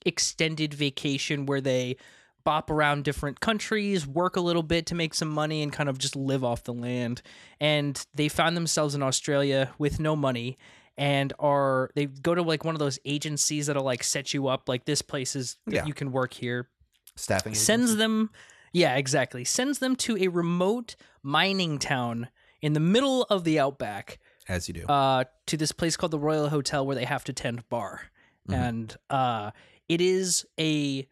extended 0.07 0.73
vacation 0.73 1.45
where 1.45 1.61
they 1.61 1.97
bop 2.43 2.69
around 2.71 3.03
different 3.03 3.39
countries, 3.41 4.07
work 4.07 4.37
a 4.37 4.41
little 4.41 4.63
bit 4.63 4.85
to 4.87 4.95
make 4.95 5.13
some 5.13 5.27
money, 5.27 5.61
and 5.61 5.73
kind 5.73 5.89
of 5.89 5.97
just 5.97 6.15
live 6.15 6.43
off 6.45 6.63
the 6.63 6.73
land. 6.73 7.21
And 7.59 8.03
they 8.15 8.29
found 8.29 8.55
themselves 8.55 8.95
in 8.95 9.03
Australia 9.03 9.71
with 9.77 9.99
no 9.99 10.15
money 10.15 10.57
and 10.99 11.31
are 11.37 11.91
they 11.93 12.07
go 12.07 12.33
to 12.33 12.41
like 12.41 12.63
one 12.65 12.73
of 12.73 12.79
those 12.79 12.97
agencies 13.05 13.67
that'll 13.67 13.83
like 13.83 14.03
set 14.03 14.33
you 14.33 14.47
up 14.47 14.67
like 14.67 14.85
this 14.85 15.03
place 15.03 15.35
is 15.35 15.57
Yeah. 15.67 15.85
you 15.85 15.93
can 15.93 16.11
work 16.11 16.33
here 16.33 16.69
Staffing 17.15 17.53
sends 17.53 17.91
agency? 17.91 17.97
them 17.99 18.29
yeah 18.73 18.95
exactly 18.95 19.43
sends 19.43 19.77
them 19.77 19.95
to 19.97 20.17
a 20.17 20.27
remote 20.29 20.95
mining 21.21 21.77
town 21.77 22.29
in 22.63 22.73
the 22.73 22.79
middle 22.79 23.23
of 23.29 23.43
the 23.43 23.59
outback 23.59 24.17
as 24.49 24.67
you 24.67 24.73
do. 24.73 24.85
uh, 24.87 25.25
to 25.45 25.55
this 25.55 25.71
place 25.71 25.95
called 25.97 26.11
the 26.13 26.17
Royal 26.17 26.49
Hotel 26.49 26.83
where 26.83 26.95
they 26.95 27.05
have 27.05 27.23
to 27.25 27.33
tend 27.33 27.69
bar, 27.69 28.01
Mhm. 28.49 28.53
and 28.55 28.97
uh, 29.11 29.51
it 29.89 30.01
is 30.01 30.45
a 30.59 31.07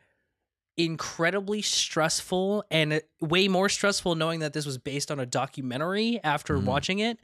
incredibly 0.78 1.62
stressful 1.62 2.64
and 2.70 2.94
uh, 2.94 3.00
way 3.22 3.48
more 3.48 3.70
stressful 3.70 4.16
knowing 4.16 4.42
that 4.42 4.54
this 4.54 4.66
was 4.66 4.78
based 4.78 5.10
on 5.10 5.20
a 5.20 5.26
documentary 5.26 6.20
after 6.24 6.58
Mhm. 6.58 6.66
watching 6.66 7.00
it. 7.00 7.18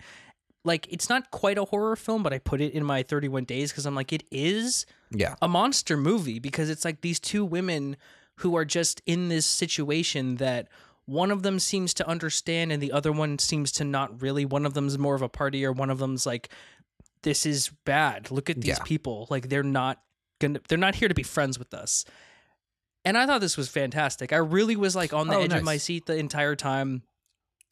Like 0.63 0.87
it's 0.89 1.09
not 1.09 1.31
quite 1.31 1.57
a 1.57 1.65
horror 1.65 1.95
film, 1.95 2.23
but 2.23 2.31
I 2.33 2.37
put 2.39 2.61
it 2.61 2.71
in 2.73 2.83
my 2.85 3.03
31 3.03 3.43
days 3.45 3.71
because 3.71 3.85
I'm 3.85 3.95
like 3.95 4.13
it 4.13 4.23
is 4.31 4.85
yeah. 5.09 5.35
a 5.41 5.47
monster 5.49 5.97
movie 5.97 6.39
because 6.39 6.69
it's 6.69 6.85
like 6.85 7.01
these 7.01 7.19
two 7.19 7.43
women 7.43 7.97
who 8.37 8.55
are 8.55 8.63
just 8.65 9.01
in 9.05 9.27
this 9.29 9.45
situation 9.45 10.35
that 10.37 10.67
one 11.05 11.31
of 11.31 11.43
them 11.43 11.59
seems 11.59 11.93
to 11.95 12.07
understand 12.07 12.71
and 12.71 12.81
the 12.81 12.91
other 12.91 13.11
one 13.11 13.37
seems 13.37 13.71
to 13.73 13.83
not 13.83 14.21
really. 14.21 14.45
One 14.45 14.65
of 14.65 14.75
them's 14.75 14.97
more 14.97 15.15
of 15.15 15.21
a 15.21 15.29
partier. 15.29 15.75
One 15.75 15.89
of 15.89 15.97
them's 15.97 16.25
like, 16.25 16.49
this 17.23 17.45
is 17.45 17.69
bad. 17.85 18.31
Look 18.31 18.49
at 18.49 18.61
these 18.61 18.77
Yeah. 18.77 18.83
people. 18.85 19.27
Like 19.29 19.49
they're 19.49 19.61
not 19.63 20.01
gonna. 20.41 20.59
They're 20.67 20.77
not 20.77 20.95
here 20.95 21.07
to 21.07 21.15
be 21.15 21.23
friends 21.23 21.57
with 21.57 21.73
us. 21.73 22.03
And 23.05 23.17
I 23.17 23.25
thought 23.25 23.41
this 23.41 23.57
was 23.57 23.69
fantastic. 23.69 24.33
I 24.33 24.37
really 24.37 24.75
was 24.75 24.95
like 24.95 25.13
on 25.13 25.27
the 25.27 25.35
Oh, 25.37 25.41
edge 25.41 25.53
of 25.53 25.63
my 25.63 25.77
seat 25.77 26.05
the 26.05 26.15
entire 26.17 26.55
time. 26.55 27.03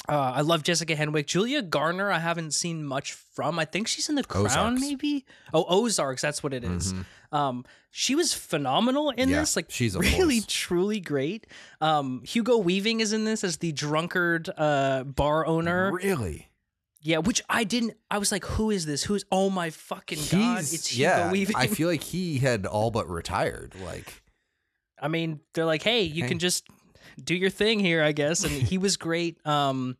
Uh, 0.07 0.17
I 0.38 0.41
love 0.41 0.63
Jessica 0.63 0.95
Henwick. 0.95 1.27
Julia 1.27 1.61
Garner, 1.61 2.09
I 2.09 2.17
haven't 2.19 2.53
seen 2.55 2.83
much 2.85 3.11
from. 3.13 3.59
I 3.59 3.65
think 3.65 3.88
she's 3.88 4.09
in 4.09 4.15
The 4.15 4.23
Crown, 4.23 4.45
Ozarks. 4.45 4.81
maybe. 4.81 5.25
Oh, 5.53 5.65
Ozarks. 5.67 6.21
That's 6.21 6.41
what 6.41 6.53
it 6.53 6.63
is. 6.63 6.93
Mhm. 6.93 7.05
Um, 7.31 7.65
she 7.91 8.15
was 8.15 8.33
phenomenal 8.33 9.11
in 9.11 9.29
Yeah, 9.29 9.41
this. 9.41 9.55
Like, 9.55 9.69
she's 9.69 9.95
a 9.95 9.99
really, 10.17 10.39
force. 10.39 10.45
truly 10.47 10.99
great. 10.99 11.45
Um, 11.81 12.23
Hugo 12.25 12.57
Weaving 12.57 13.01
is 13.01 13.13
in 13.13 13.25
this 13.25 13.43
as 13.43 13.57
the 13.57 13.71
drunkard 13.73 14.49
uh 14.57 15.03
bar 15.03 15.45
owner. 15.45 15.91
Really? 15.91 16.49
Yeah, 17.01 17.20
which 17.20 17.41
I 17.50 17.63
didn't. 17.63 17.94
I 18.12 18.18
was 18.18 18.32
like, 18.32 18.44
who 18.44 18.72
is 18.72 18.86
this? 18.86 19.03
Who's? 19.03 19.24
Oh 19.32 19.50
my 19.50 19.70
fucking 19.70 20.20
god! 20.32 20.58
He's- 20.58 20.74
It's 20.74 20.88
Hugo 20.88 21.10
yeah, 21.10 21.32
Weaving. 21.32 21.56
I 21.56 21.68
feel 21.77 21.88
like 21.88 22.03
he 22.03 22.39
had 22.39 22.65
all 22.65 22.91
but 22.91 23.10
retired. 23.10 23.74
Like, 23.86 24.22
I 25.01 25.08
mean, 25.08 25.39
they're 25.53 25.65
like, 25.65 25.82
hey, 25.82 26.03
you 26.03 26.24
Hey. 26.24 26.29
can 26.29 26.39
just 26.39 26.68
do 27.24 27.36
your 27.36 27.50
thing 27.50 27.79
here, 27.79 28.03
I 28.03 28.12
guess. 28.12 28.44
And 28.44 28.51
he 28.51 28.77
was 28.77 28.98
great. 28.98 29.46
Um, 29.48 29.98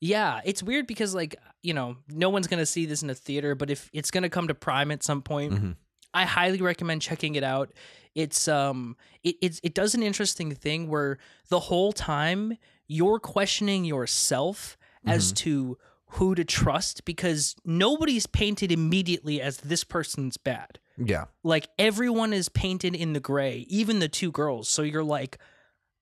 yeah, 0.00 0.40
it's 0.44 0.62
weird 0.62 0.86
because 0.86 1.14
like 1.14 1.36
you 1.62 1.74
know, 1.74 1.96
no 2.08 2.30
one's 2.30 2.46
gonna 2.46 2.64
see 2.66 2.86
this 2.86 3.02
in 3.02 3.10
a 3.10 3.14
theater, 3.14 3.54
but 3.54 3.68
if 3.68 3.90
it's 3.92 4.10
gonna 4.10 4.30
come 4.30 4.48
to 4.48 4.54
Prime 4.54 4.90
at 4.90 5.02
some 5.02 5.20
point, 5.22 5.52
Mhm. 5.52 5.76
I 6.14 6.24
highly 6.24 6.62
recommend 6.62 7.02
checking 7.02 7.34
it 7.34 7.42
out. 7.44 7.72
It's 8.14 8.48
um, 8.48 8.96
it 9.22 9.36
it's, 9.42 9.60
it 9.62 9.74
does 9.74 9.94
an 9.94 10.02
interesting 10.02 10.54
thing 10.54 10.88
where 10.88 11.18
the 11.50 11.60
whole 11.60 11.92
time 11.92 12.56
you're 12.86 13.18
questioning 13.20 13.84
yourself 13.84 14.78
as 15.06 15.32
to 15.32 15.76
who 16.12 16.34
to 16.34 16.44
trust 16.44 17.04
because 17.04 17.54
nobody's 17.64 18.26
painted 18.26 18.72
immediately 18.72 19.40
as 19.40 19.58
this 19.58 19.84
person's 19.84 20.36
bad 20.36 20.78
yeah, 20.96 21.26
like 21.44 21.68
everyone 21.78 22.32
is 22.32 22.48
painted 22.48 22.94
in 22.96 23.12
the 23.12 23.20
gray, 23.20 23.64
even 23.68 24.00
the 24.00 24.08
two 24.08 24.32
girls. 24.32 24.68
So 24.68 24.82
you're 24.82 25.04
like, 25.04 25.38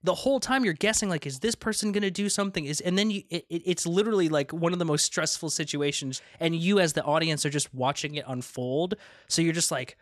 the 0.02 0.14
whole 0.14 0.40
time 0.40 0.64
you're 0.64 0.72
guessing, 0.72 1.10
like, 1.10 1.26
is 1.26 1.40
this 1.40 1.54
person 1.54 1.92
gonna 1.92 2.10
do 2.10 2.28
something? 2.30 2.64
Is 2.64 2.80
and 2.80 2.96
then 2.96 3.10
you, 3.10 3.22
it, 3.28 3.44
it- 3.50 3.62
it's 3.66 3.84
literally 3.86 4.28
like 4.30 4.52
one 4.54 4.72
of 4.72 4.78
the 4.78 4.84
most 4.86 5.04
stressful 5.04 5.50
situations, 5.50 6.22
and 6.40 6.54
you 6.56 6.78
as 6.80 6.94
the 6.94 7.02
audience 7.04 7.44
are 7.44 7.50
just 7.50 7.74
watching 7.74 8.14
it 8.14 8.24
unfold. 8.26 8.94
So 9.28 9.42
you're 9.42 9.52
just 9.52 9.70
like, 9.70 9.98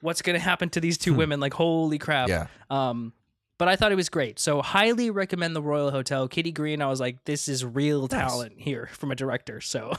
what's 0.00 0.22
gonna 0.22 0.38
happen 0.38 0.70
to 0.70 0.80
these 0.80 0.96
two 0.96 1.12
women? 1.12 1.40
Like, 1.40 1.52
holy 1.52 1.98
crap! 1.98 2.28
yeah. 2.30 2.46
Um, 2.70 3.12
but 3.58 3.68
I 3.68 3.76
thought 3.76 3.92
it 3.92 3.96
was 3.96 4.08
great. 4.08 4.38
So 4.38 4.62
highly 4.62 5.10
recommend 5.10 5.54
the 5.54 5.62
Royal 5.62 5.90
Hotel. 5.90 6.28
Kitty 6.28 6.52
Green. 6.52 6.80
I 6.80 6.86
was 6.86 7.00
like, 7.00 7.24
this 7.24 7.48
is 7.48 7.64
real 7.64 8.08
talent 8.08 8.54
here 8.56 8.88
from 8.92 9.10
a 9.10 9.14
director. 9.14 9.60
So 9.68 9.94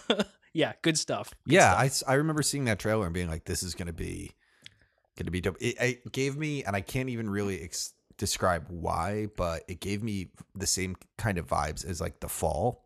yeah, 0.53 0.73
good 0.81 0.97
stuff. 0.97 1.29
Good 1.45 1.53
yeah, 1.55 1.87
stuff. 1.89 2.09
I, 2.09 2.13
I 2.13 2.15
remember 2.15 2.41
seeing 2.41 2.65
that 2.65 2.79
trailer 2.79 3.05
and 3.05 3.13
being 3.13 3.29
like, 3.29 3.45
"This 3.45 3.61
is 3.61 3.75
gonna 3.75 3.93
be, 3.93 4.31
gonna 5.17 5.29
be 5.29 5.41
dope." 5.41 5.57
It, 5.59 5.75
it 5.79 6.11
gave 6.11 6.37
me, 6.37 6.63
and 6.63 6.75
I 6.75 6.81
can't 6.81 7.07
even 7.09 7.29
really 7.29 7.61
ex- 7.61 7.93
describe 8.17 8.65
why, 8.69 9.27
but 9.37 9.61
it 9.67 9.79
gave 9.79 10.01
me 10.01 10.31
the 10.55 10.65
same 10.65 10.95
kind 11.19 11.37
of 11.37 11.45
vibes 11.47 11.85
as 11.85 12.01
like 12.01 12.19
the 12.19 12.27
fall 12.29 12.83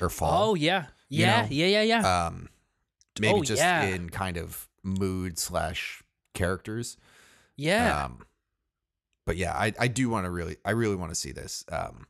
or 0.00 0.08
fall. 0.08 0.50
Oh 0.50 0.54
yeah, 0.54 0.86
You 1.08 1.22
yeah, 1.22 1.42
know, 1.42 1.48
yeah, 1.50 1.66
yeah, 1.66 1.82
yeah. 1.82 2.26
um, 2.26 2.48
maybe 3.20 3.40
Oh, 3.40 3.42
just 3.42 3.60
yeah. 3.60 3.82
in 3.86 4.08
kind 4.08 4.36
of 4.36 4.68
mood 4.84 5.38
slash 5.38 6.02
characters. 6.34 6.96
yeah. 7.56 8.04
Um, 8.04 8.20
but 9.26 9.36
yeah, 9.36 9.52
I, 9.52 9.72
I 9.78 9.88
do 9.88 10.08
want 10.08 10.24
to 10.26 10.30
really, 10.30 10.56
I 10.64 10.70
really 10.72 10.96
want 10.96 11.10
to 11.10 11.14
see 11.14 11.32
this. 11.32 11.64
Um, 11.70 12.06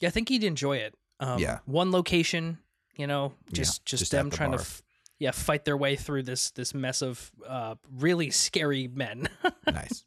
Yeah, 0.00 0.08
I 0.08 0.10
think 0.12 0.28
he'd 0.28 0.44
enjoy 0.44 0.76
it. 0.78 0.94
Um, 1.20 1.38
Yeah. 1.38 1.58
One 1.66 1.90
location, 1.92 2.58
you 2.96 3.06
know, 3.06 3.32
Yeah, 3.48 3.52
just 3.62 3.84
just, 3.86 4.00
just 4.00 4.12
them 4.12 4.28
the 4.30 4.36
trying 4.36 4.52
to, 4.52 4.58
f- 4.58 4.82
yeah, 5.18 5.30
fight 5.30 5.64
their 5.64 5.76
way 5.76 5.94
through 5.96 6.24
this 6.24 6.50
this 6.50 6.74
mess 6.74 7.00
of 7.02 7.30
uh, 7.46 7.76
really 7.90 8.30
scary 8.30 8.88
men. 8.88 9.28
nice, 9.66 10.04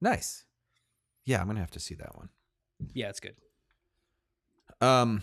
nice. 0.00 0.44
Yeah, 1.24 1.40
I'm 1.40 1.46
gonna 1.46 1.60
have 1.60 1.70
to 1.72 1.80
see 1.80 1.94
that 1.94 2.16
one. 2.16 2.28
yeah, 2.92 3.08
it's 3.08 3.20
good. 3.20 3.36
Um, 4.80 5.22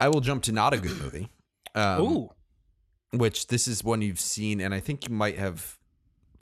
I 0.00 0.08
will 0.08 0.20
jump 0.20 0.42
to 0.44 0.52
not 0.52 0.74
a 0.74 0.78
good 0.78 0.98
movie. 1.00 1.28
Um, 1.76 2.00
Ooh, 2.02 2.30
which 3.10 3.48
this 3.48 3.66
is 3.66 3.82
one 3.82 4.00
you've 4.00 4.20
seen, 4.20 4.60
and 4.60 4.72
I 4.72 4.78
think 4.78 5.08
you 5.08 5.12
might 5.14 5.36
have 5.38 5.76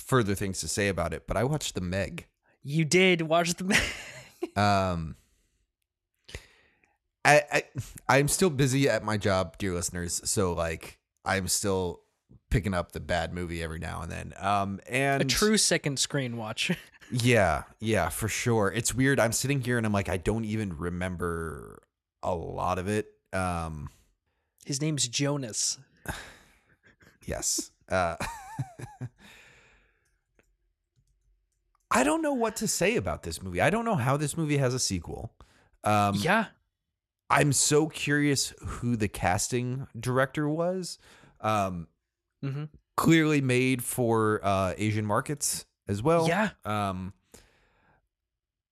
further 0.06 0.34
things 0.34 0.60
to 0.60 0.68
say 0.68 0.88
about 0.88 1.12
it. 1.12 1.26
But 1.26 1.36
I 1.36 1.44
watched 1.44 1.74
The 1.74 1.80
Meg. 1.80 2.26
you 2.62 2.84
did 2.84 3.22
watch 3.22 3.54
the. 3.54 3.64
Meg. 3.64 3.82
um, 4.56 5.16
I, 7.24 7.42
I 7.52 7.62
I'm 8.08 8.28
still 8.28 8.50
busy 8.50 8.88
at 8.88 9.04
my 9.04 9.16
job, 9.16 9.56
dear 9.58 9.74
listeners. 9.74 10.20
So 10.24 10.52
like, 10.52 10.98
I'm 11.24 11.46
still 11.48 12.00
picking 12.50 12.74
up 12.74 12.92
the 12.92 13.00
bad 13.00 13.32
movie 13.32 13.62
every 13.62 13.78
now 13.78 14.02
and 14.02 14.10
then. 14.12 14.32
Um, 14.38 14.80
and 14.88 15.22
a 15.22 15.24
true 15.24 15.56
second 15.56 15.98
screen 15.98 16.36
watch. 16.36 16.70
yeah, 17.10 17.62
yeah, 17.80 18.08
for 18.08 18.28
sure. 18.28 18.72
It's 18.74 18.94
weird. 18.94 19.18
I'm 19.20 19.32
sitting 19.32 19.60
here 19.60 19.78
and 19.78 19.86
I'm 19.86 19.92
like, 19.92 20.08
I 20.08 20.16
don't 20.18 20.44
even 20.44 20.76
remember 20.76 21.82
a 22.22 22.34
lot 22.34 22.78
of 22.78 22.88
it. 22.88 23.06
Um, 23.32 23.88
His 24.64 24.80
name's 24.80 25.08
Jonas. 25.08 25.78
Yes. 27.24 27.70
Uh, 27.88 28.16
I 31.94 32.04
don't 32.04 32.22
know 32.22 32.32
what 32.32 32.56
to 32.56 32.68
say 32.68 32.96
about 32.96 33.22
this 33.22 33.42
movie. 33.42 33.60
I 33.60 33.70
don't 33.70 33.84
know 33.84 33.96
how 33.96 34.16
this 34.16 34.36
movie 34.36 34.56
has 34.56 34.72
a 34.74 34.78
sequel. 34.78 35.32
Um, 35.84 36.14
yeah, 36.16 36.46
I'm 37.28 37.52
so 37.52 37.86
curious 37.88 38.54
who 38.60 38.96
the 38.96 39.08
casting 39.08 39.86
director 39.98 40.48
was. 40.48 40.98
Um, 41.40 41.88
hmm 42.42 42.64
clearly 42.96 43.40
made 43.40 43.82
for 43.82 44.38
uh, 44.42 44.74
Asian 44.76 45.06
markets 45.06 45.64
as 45.88 46.02
well. 46.02 46.28
yeah. 46.28 46.50
Um, 46.64 47.14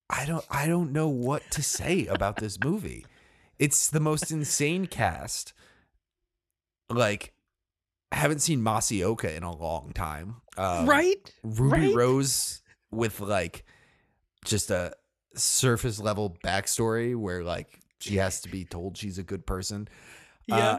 I 0.09 0.25
don't. 0.25 0.45
I 0.50 0.67
don't 0.67 0.93
know 0.93 1.09
what 1.09 1.43
to 1.53 1.62
say 1.62 2.07
about 2.07 2.37
this 2.37 2.59
movie. 2.62 3.07
It's 3.59 3.89
the 3.89 4.00
most 4.00 4.31
insane 4.31 4.87
cast. 4.87 5.53
Like, 6.89 7.33
I 8.11 8.17
haven't 8.17 8.41
seen 8.41 8.61
Masi 8.61 9.05
Oka 9.05 9.35
in 9.35 9.43
a 9.43 9.55
long 9.55 9.93
time. 9.93 10.37
Um, 10.57 10.87
right. 10.87 11.33
Ruby 11.45 11.87
right. 11.89 11.95
Rose 11.95 12.60
with 12.90 13.20
like 13.20 13.64
just 14.44 14.70
a 14.70 14.92
surface 15.35 15.99
level 16.00 16.37
backstory 16.44 17.14
where 17.16 17.42
like 17.44 17.78
she 18.00 18.16
has 18.16 18.40
to 18.42 18.49
be 18.49 18.64
told 18.64 18.97
she's 18.97 19.18
a 19.18 19.23
good 19.23 19.47
person. 19.47 19.88
Yeah. 20.47 20.56
Uh, 20.56 20.78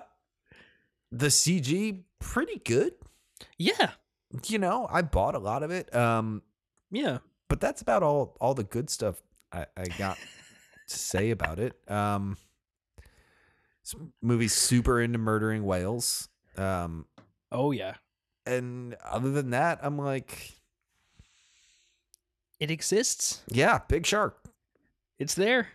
the 1.11 1.27
CG 1.27 2.03
pretty 2.19 2.59
good. 2.65 2.93
yeah. 3.57 3.91
You 4.47 4.59
know, 4.59 4.87
I 4.89 5.01
bought 5.01 5.35
a 5.35 5.39
lot 5.39 5.61
of 5.61 5.71
it. 5.71 5.93
Um, 5.93 6.41
Yeah. 6.89 7.17
but 7.49 7.59
that's 7.59 7.81
about 7.81 8.01
all 8.01 8.37
all 8.39 8.53
the 8.53 8.63
good 8.63 8.89
stuff 8.89 9.21
I, 9.51 9.65
I 9.75 9.85
got 9.97 10.17
to 10.87 10.97
say 10.97 11.31
about 11.31 11.59
it. 11.59 11.75
Um, 11.91 12.37
this 13.83 13.95
movie's 14.21 14.53
super 14.53 15.01
into 15.01 15.17
murdering 15.19 15.63
whales. 15.65 16.29
Um, 16.57 17.05
Oh 17.51 17.71
yeah. 17.71 17.95
and 18.45 18.95
other 19.03 19.31
than 19.31 19.49
that, 19.51 19.79
I'm 19.83 19.97
like, 19.97 20.53
It 22.61 22.69
exists. 22.71 23.41
yeah, 23.49 23.79
big 23.89 24.05
shark. 24.05 24.37
It's 25.19 25.33
there. 25.33 25.67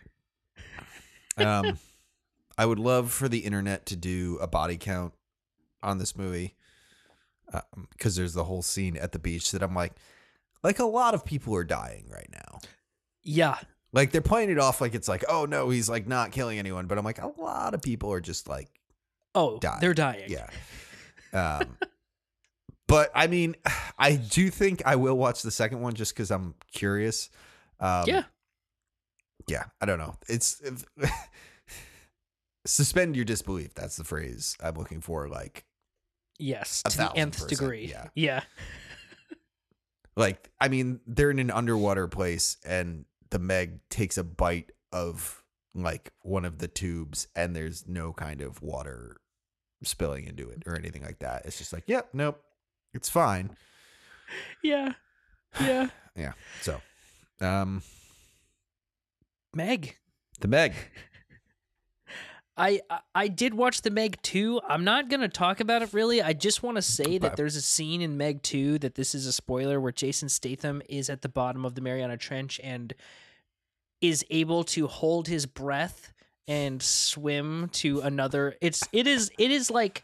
Um, 1.37 1.77
I 2.57 2.65
would 2.65 2.79
love 2.79 3.11
for 3.11 3.27
the 3.29 3.39
internet 3.39 3.85
to 3.87 3.95
do 3.95 4.37
a 4.41 4.47
body 4.47 4.77
count 4.77 5.13
on 5.83 5.97
this 5.99 6.15
movie 6.15 6.55
because 7.91 8.15
there's 8.15 8.33
the 8.33 8.45
whole 8.45 8.61
scene 8.61 8.97
at 8.97 9.11
the 9.11 9.19
beach 9.19 9.51
that 9.51 9.61
I'm 9.61 9.75
like, 9.75 9.93
like 10.63 10.79
a 10.79 10.85
lot 10.85 11.13
of 11.13 11.23
people 11.25 11.53
are 11.55 11.63
dying 11.63 12.05
right 12.09 12.29
now. 12.31 12.59
Yeah. 13.21 13.57
Like 13.93 14.11
they're 14.11 14.21
playing 14.21 14.49
it 14.49 14.57
off 14.59 14.81
like 14.81 14.95
it's 14.95 15.07
like, 15.07 15.23
oh 15.29 15.45
no, 15.45 15.69
he's 15.69 15.87
like 15.89 16.07
not 16.07 16.31
killing 16.31 16.57
anyone, 16.57 16.87
but 16.87 16.97
I'm 16.97 17.05
like, 17.05 17.21
a 17.21 17.27
lot 17.39 17.73
of 17.73 17.81
people 17.81 18.11
are 18.13 18.21
just 18.21 18.47
like, 18.47 18.69
Oh, 19.35 19.59
Die. 19.59 19.77
they're 19.81 19.93
dying. 19.93 20.29
yeah. 20.31 20.47
Um, 21.33 21.77
but 22.97 23.11
I 23.13 23.27
mean, 23.27 23.55
I 23.99 24.15
do 24.15 24.49
think 24.49 24.81
I 24.85 24.95
will 24.95 25.15
watch 25.15 25.43
the 25.43 25.51
second 25.51 25.81
one 25.81 25.93
just 25.93 26.15
because 26.15 26.31
I'm 26.31 26.55
curious. 26.71 27.29
Um, 27.79 28.05
Yeah. 28.07 28.23
yeah, 29.47 29.65
I 29.79 29.85
don't 29.85 29.99
know. 29.99 30.15
It's 30.27 30.61
suspend 32.65 33.15
your 33.15 33.25
disbelief. 33.25 33.73
That's 33.75 33.97
the 33.97 34.03
phrase 34.03 34.57
I'm 34.63 34.75
looking 34.75 35.01
for. 35.01 35.27
Like, 35.29 35.65
Yes. 36.39 36.81
To 36.89 36.97
the 36.97 37.15
nth 37.15 37.33
percent, 37.33 37.49
degree. 37.49 37.85
yeah. 37.87 38.07
Yeah. 38.15 38.41
like 40.15 40.49
I 40.59 40.67
mean, 40.67 40.99
they're 41.05 41.31
in 41.31 41.39
an 41.39 41.51
underwater 41.51 42.07
place, 42.07 42.57
and 42.65 43.05
the 43.29 43.39
Meg 43.39 43.79
takes 43.89 44.17
a 44.17 44.23
bite 44.23 44.71
of 44.91 45.43
like 45.75 46.11
one 46.23 46.45
of 46.45 46.57
the 46.57 46.67
tubes, 46.67 47.27
and 47.35 47.55
there's 47.55 47.87
no 47.87 48.11
kind 48.13 48.41
of 48.41 48.61
water 48.63 49.17
spilling 49.83 50.25
into 50.25 50.49
it 50.49 50.63
or 50.65 50.75
anything 50.75 51.03
like 51.03 51.19
that. 51.19 51.45
It's 51.45 51.59
just 51.59 51.73
like, 51.73 51.83
yep, 51.87 52.09
nope, 52.13 52.41
it's 52.97 53.09
fine. 53.09 53.51
Yeah. 54.61 54.93
Yeah. 55.61 55.87
Yeah. 56.17 56.31
So, 56.61 56.81
um, 57.41 57.83
Meg. 59.53 59.97
The 60.39 60.47
Meg. 60.47 60.73
I 62.57 62.81
I- 63.13 63.27
did 63.27 63.53
watch 63.53 63.83
the 63.83 63.91
Meg 63.91 64.19
2. 64.23 64.61
I'm 64.67 64.83
not 64.83 65.09
going 65.09 65.19
to 65.21 65.27
talk 65.27 65.59
about 65.59 65.83
it 65.83 65.93
really. 65.93 66.23
I 66.23 66.33
just 66.33 66.63
want 66.63 66.77
to 66.77 66.81
say 66.81 67.19
that 67.19 67.37
there's 67.37 67.55
a 67.55 67.61
scene 67.61 68.01
in 68.01 68.17
Meg 68.17 68.41
2 68.41 68.79
that 68.79 68.95
this 68.95 69.13
is 69.13 69.27
a 69.27 69.31
spoiler 69.31 69.79
where 69.79 69.91
Jason 69.91 70.27
Statham 70.27 70.81
is 70.89 71.07
at 71.07 71.21
the 71.21 71.29
bottom 71.29 71.65
of 71.65 71.75
the 71.75 71.81
Mariana 71.81 72.17
Trench 72.17 72.59
and 72.63 72.95
is 74.01 74.25
able 74.31 74.63
to 74.63 74.87
hold 74.87 75.27
his 75.27 75.45
breath 75.45 76.13
and 76.47 76.81
swim 76.81 77.69
to 77.73 78.01
another 78.01 78.55
it's 78.59 78.81
it 78.91 79.05
is 79.05 79.29
it 79.37 79.51
is 79.51 79.69
like 79.69 80.03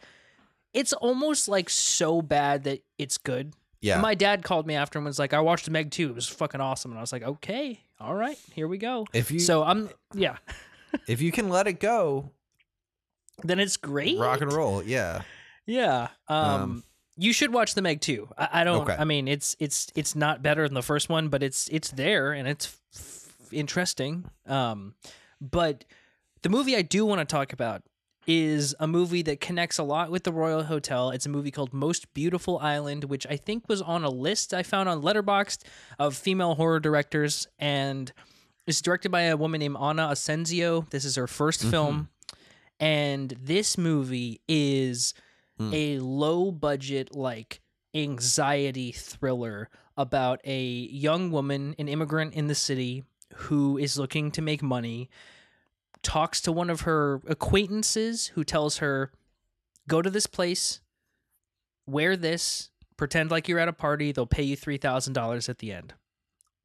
it's 0.73 0.93
almost 0.93 1.47
like 1.47 1.69
so 1.69 2.21
bad 2.21 2.63
that 2.63 2.83
it's 2.97 3.17
good. 3.17 3.53
Yeah. 3.81 3.99
My 3.99 4.15
dad 4.15 4.43
called 4.43 4.65
me 4.65 4.75
after 4.75 4.97
and 4.99 5.05
was 5.05 5.19
like, 5.19 5.33
"I 5.33 5.39
watched 5.41 5.65
the 5.65 5.71
Meg 5.71 5.91
2. 5.91 6.09
It 6.09 6.15
was 6.15 6.27
fucking 6.29 6.61
awesome." 6.61 6.91
And 6.91 6.97
I 6.97 7.01
was 7.01 7.11
like, 7.11 7.23
"Okay. 7.23 7.81
All 7.99 8.15
right. 8.15 8.37
Here 8.53 8.67
we 8.67 8.77
go." 8.77 9.05
if 9.13 9.29
you 9.31 9.39
So 9.39 9.63
I'm 9.63 9.89
yeah. 10.13 10.37
if 11.07 11.21
you 11.21 11.31
can 11.31 11.49
let 11.49 11.67
it 11.67 11.79
go, 11.79 12.31
Then 13.43 13.59
it's 13.59 13.77
great. 13.77 14.17
rock 14.19 14.41
and 14.41 14.51
roll. 14.53 14.81
Yeah. 14.83 15.23
Yeah. 15.65 16.09
Um, 16.27 16.37
Um, 16.61 16.83
you 17.17 17.33
should 17.33 17.53
watch 17.53 17.75
the 17.75 17.81
Meg 17.81 18.01
too. 18.01 18.29
I, 18.37 18.61
I 18.61 18.63
don't. 18.63 18.81
Okay. 18.83 18.95
I 18.97 19.03
mean, 19.03 19.27
it's 19.27 19.55
it's 19.59 19.91
it's 19.95 20.15
not 20.15 20.41
better 20.41 20.67
than 20.67 20.73
the 20.75 20.81
first 20.81 21.09
one, 21.09 21.27
but 21.29 21.43
it's 21.43 21.67
it's 21.69 21.91
there 21.91 22.31
and 22.31 22.47
it's 22.47 22.75
f- 22.95 23.27
interesting. 23.51 24.25
Um, 24.47 24.95
but 25.41 25.83
the 26.41 26.49
movie 26.49 26.75
I 26.75 26.81
do 26.83 27.05
want 27.05 27.19
to 27.19 27.25
talk 27.25 27.53
about 27.53 27.83
is 28.27 28.73
a 28.79 28.87
movie 28.87 29.21
that 29.23 29.39
connects 29.41 29.77
a 29.77 29.83
lot 29.83 30.09
with 30.11 30.23
the 30.23 30.31
Royal 30.31 30.63
Hotel. 30.63 31.09
It's 31.11 31.25
a 31.25 31.29
movie 31.29 31.51
called 31.51 31.73
Most 31.73 32.13
Beautiful 32.13 32.57
Island, 32.59 33.05
which 33.05 33.27
I 33.29 33.35
think 33.37 33.67
was 33.67 33.81
on 33.81 34.03
a 34.03 34.09
list 34.09 34.53
I 34.53 34.63
found 34.63 34.87
on 34.89 35.01
Letterboxd 35.01 35.63
of 35.99 36.15
female 36.15 36.55
horror 36.55 36.79
directors, 36.79 37.47
and 37.59 38.11
it's 38.65 38.81
directed 38.81 39.11
by 39.11 39.21
a 39.23 39.37
woman 39.37 39.59
named 39.59 39.75
Ana 39.77 40.07
Asensio. 40.09 40.87
This 40.89 41.03
is 41.05 41.15
her 41.15 41.27
1st 41.27 41.69
film, 41.69 42.09
and 42.79 43.33
this 43.41 43.77
movie 43.77 44.41
is 44.47 45.13
Mm. 45.59 45.71
a 45.73 45.99
low 45.99 46.51
budget 46.51 47.13
like 47.15 47.61
anxiety 47.93 48.91
thriller 48.91 49.69
about 49.95 50.41
a 50.45 50.63
young 50.63 51.29
woman, 51.29 51.75
an 51.77 51.87
immigrant 51.87 52.33
in 52.33 52.47
the 52.47 52.55
city 52.55 53.03
who 53.35 53.77
is 53.77 53.95
looking 53.99 54.31
to 54.31 54.41
make 54.41 54.63
money, 54.63 55.09
talks 56.03 56.41
to 56.41 56.51
one 56.51 56.69
of 56.69 56.81
her 56.81 57.21
acquaintances 57.27 58.27
who 58.35 58.43
tells 58.43 58.77
her, 58.77 59.11
Go 59.87 60.01
to 60.01 60.09
this 60.09 60.27
place, 60.27 60.79
wear 61.85 62.15
this, 62.15 62.69
pretend 62.95 63.31
like 63.31 63.47
you're 63.49 63.59
at 63.59 63.67
a 63.67 63.73
party, 63.73 64.11
they'll 64.11 64.25
pay 64.25 64.43
you 64.43 64.55
$3,000 64.55 65.49
at 65.49 65.57
the 65.57 65.71
end. 65.73 65.93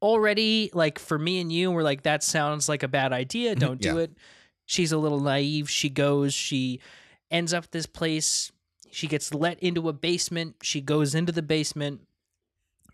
Already, 0.01 0.69
like 0.73 0.97
for 0.99 1.19
me 1.19 1.41
and 1.41 1.51
you, 1.51 1.71
we're 1.71 1.83
like, 1.83 2.03
that 2.03 2.23
sounds 2.23 2.69
like 2.69 2.83
a 2.83 2.87
bad 2.87 3.11
idea. 3.11 3.51
Mm-hmm. 3.51 3.59
Don't 3.59 3.81
do 3.81 3.95
Yeah. 3.97 4.03
it. 4.03 4.11
She's 4.65 4.91
a 4.93 4.97
little 4.97 5.19
naive. 5.19 5.69
She 5.69 5.89
goes, 5.89 6.33
she 6.33 6.79
ends 7.29 7.53
up 7.53 7.65
at 7.65 7.71
this 7.71 7.85
place. 7.87 8.51
She 8.91 9.07
gets 9.07 9.33
let 9.33 9.59
into 9.59 9.89
a 9.89 9.93
basement. 9.93 10.55
She 10.61 10.79
goes 10.79 11.13
into 11.15 11.31
the 11.33 11.41
basement. 11.41 12.01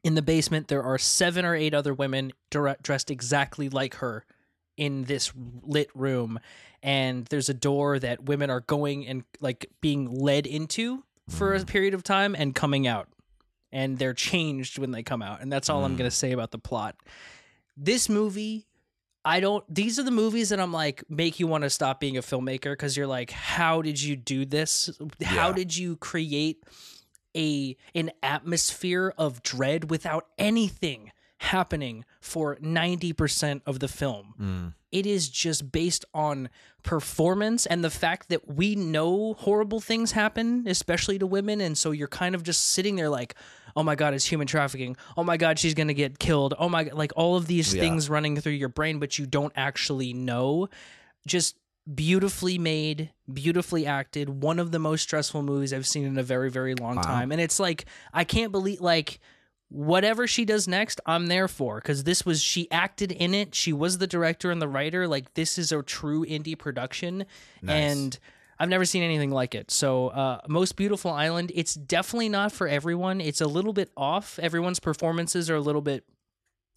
In 0.03 0.15
the 0.15 0.21
basement, 0.21 0.67
there 0.69 0.83
are 0.83 0.97
seven 0.97 1.45
or 1.45 1.53
eight 1.55 1.73
other 1.73 1.93
women 1.93 2.31
dressed 2.49 3.11
exactly 3.11 3.69
like 3.69 3.95
her 3.95 4.25
in 4.77 5.03
this 5.05 5.31
lit 5.63 5.89
room. 5.95 6.39
And 6.83 7.25
there's 7.27 7.49
a 7.49 7.53
door 7.53 7.97
that 7.99 8.23
women 8.25 8.49
are 8.49 8.61
going 8.61 9.07
and 9.07 9.23
like 9.39 9.69
being 9.81 10.11
led 10.13 10.45
into 10.45 11.03
for 11.29 11.53
a 11.55 11.65
period 11.65 11.93
of 11.93 12.03
time 12.03 12.35
and 12.37 12.53
coming 12.53 12.85
out. 12.87 13.07
And 13.71 13.97
they're 13.97 14.13
changed 14.13 14.77
when 14.77 14.91
they 14.91 15.01
come 15.03 15.21
out. 15.21 15.41
And 15.41 15.51
that's 15.51 15.69
all 15.69 15.83
I'm 15.83 15.95
Mm. 15.95 15.97
going 15.97 16.09
to 16.09 16.15
say 16.15 16.31
about 16.31 16.51
the 16.51 16.59
plot. 16.59 16.95
This 17.75 18.07
movie 18.09 18.67
I 19.27 19.39
don't. 19.39 19.63
These 19.73 19.97
are 19.97 20.03
the 20.03 20.11
movies 20.11 20.49
that 20.49 20.59
I'm 20.59 20.71
like 20.71 21.03
make 21.09 21.39
you 21.39 21.47
want 21.47 21.63
to 21.63 21.69
stop 21.71 21.99
being 21.99 22.15
a 22.15 22.21
filmmaker 22.21 22.73
because 22.73 22.95
you're 22.95 23.07
like, 23.07 23.31
how 23.31 23.81
did 23.81 23.99
you 23.99 24.15
do 24.15 24.45
this? 24.45 24.91
How 25.23 25.51
did 25.51 25.75
you 25.75 25.95
create 25.97 26.63
a 27.35 27.75
an 27.95 28.11
atmosphere 28.21 29.11
of 29.17 29.41
dread 29.41 29.89
without 29.89 30.27
anything 30.37 31.11
happening 31.39 32.05
for 32.21 32.55
90% 32.57 33.61
of 33.65 33.79
the 33.79 33.87
film? 33.87 34.33
Mm. 34.39 34.73
It 34.91 35.05
is 35.05 35.27
just 35.29 35.71
based 35.71 36.05
on 36.13 36.49
performance 36.83 37.65
and 37.65 37.83
the 37.83 37.89
fact 37.89 38.29
that 38.29 38.47
we 38.55 38.75
know 38.75 39.33
horrible 39.33 39.81
things 39.81 40.13
happen, 40.13 40.63
especially 40.67 41.19
to 41.19 41.27
women, 41.27 41.59
and 41.59 41.77
so 41.77 41.91
you're 41.91 42.07
kind 42.07 42.33
of 42.35 42.43
just 42.43 42.63
sitting 42.69 42.95
there 42.95 43.09
like, 43.09 43.35
oh 43.75 43.83
my 43.83 43.95
god, 43.95 44.13
it's 44.13 44.25
human 44.25 44.47
trafficking. 44.47 44.95
Oh 45.17 45.23
my 45.23 45.35
god, 45.35 45.59
she's 45.59 45.73
gonna 45.73 45.93
get 45.93 46.17
killed. 46.19 46.53
Oh 46.57 46.69
my, 46.69 46.85
God, 46.85 46.93
like 46.93 47.11
all 47.17 47.35
of 47.35 47.47
these 47.47 47.73
Yeah. 47.73 47.81
things 47.81 48.09
running 48.09 48.37
through 48.39 48.53
your 48.53 48.69
brain, 48.69 48.99
but 48.99 49.19
you 49.19 49.25
don't 49.25 49.51
actually 49.57 50.13
know. 50.13 50.69
Just 51.27 51.57
beautifully 51.93 52.57
made, 52.57 53.11
beautifully 53.31 53.85
acted. 53.85 54.29
One 54.29 54.59
of 54.59 54.71
the 54.71 54.79
most 54.79 55.01
stressful 55.01 55.43
movies 55.43 55.73
I've 55.73 55.85
seen 55.85 56.05
in 56.05 56.17
a 56.17 56.23
very, 56.23 56.49
very 56.49 56.73
long 56.75 56.95
Wow. 56.95 57.01
time, 57.01 57.31
and 57.33 57.41
it's 57.41 57.59
like 57.59 57.85
I 58.13 58.23
can't 58.23 58.51
believe 58.53 58.79
like 58.79 59.19
whatever 59.69 60.27
she 60.27 60.45
does 60.45 60.67
next, 60.67 61.01
I'm 61.05 61.27
there 61.27 61.47
for 61.47 61.75
because 61.81 62.03
this 62.03 62.25
was 62.25 62.41
she 62.41 62.69
acted 62.71 63.11
in 63.11 63.33
it. 63.33 63.55
She 63.55 63.73
was 63.73 63.97
the 63.97 64.07
director 64.07 64.51
and 64.51 64.61
the 64.61 64.67
writer. 64.67 65.07
Like 65.07 65.33
this 65.33 65.57
is 65.57 65.71
a 65.71 65.81
true 65.83 66.25
indie 66.25 66.57
production, 66.57 67.25
Nice. 67.61 67.91
and 67.91 68.19
I've 68.57 68.69
never 68.69 68.85
seen 68.85 69.03
anything 69.03 69.31
like 69.31 69.53
it. 69.53 69.69
So, 69.69 70.07
uh, 70.09 70.39
most 70.47 70.75
beautiful 70.77 71.11
island. 71.11 71.51
It's 71.53 71.73
definitely 71.73 72.29
not 72.29 72.51
for 72.53 72.67
everyone. 72.69 73.19
It's 73.19 73.41
a 73.41 73.47
little 73.47 73.73
bit 73.73 73.91
off. 73.97 74.39
Everyone's 74.39 74.79
performances 74.79 75.49
are 75.49 75.55
a 75.55 75.61
little 75.61 75.81
bit 75.81 76.05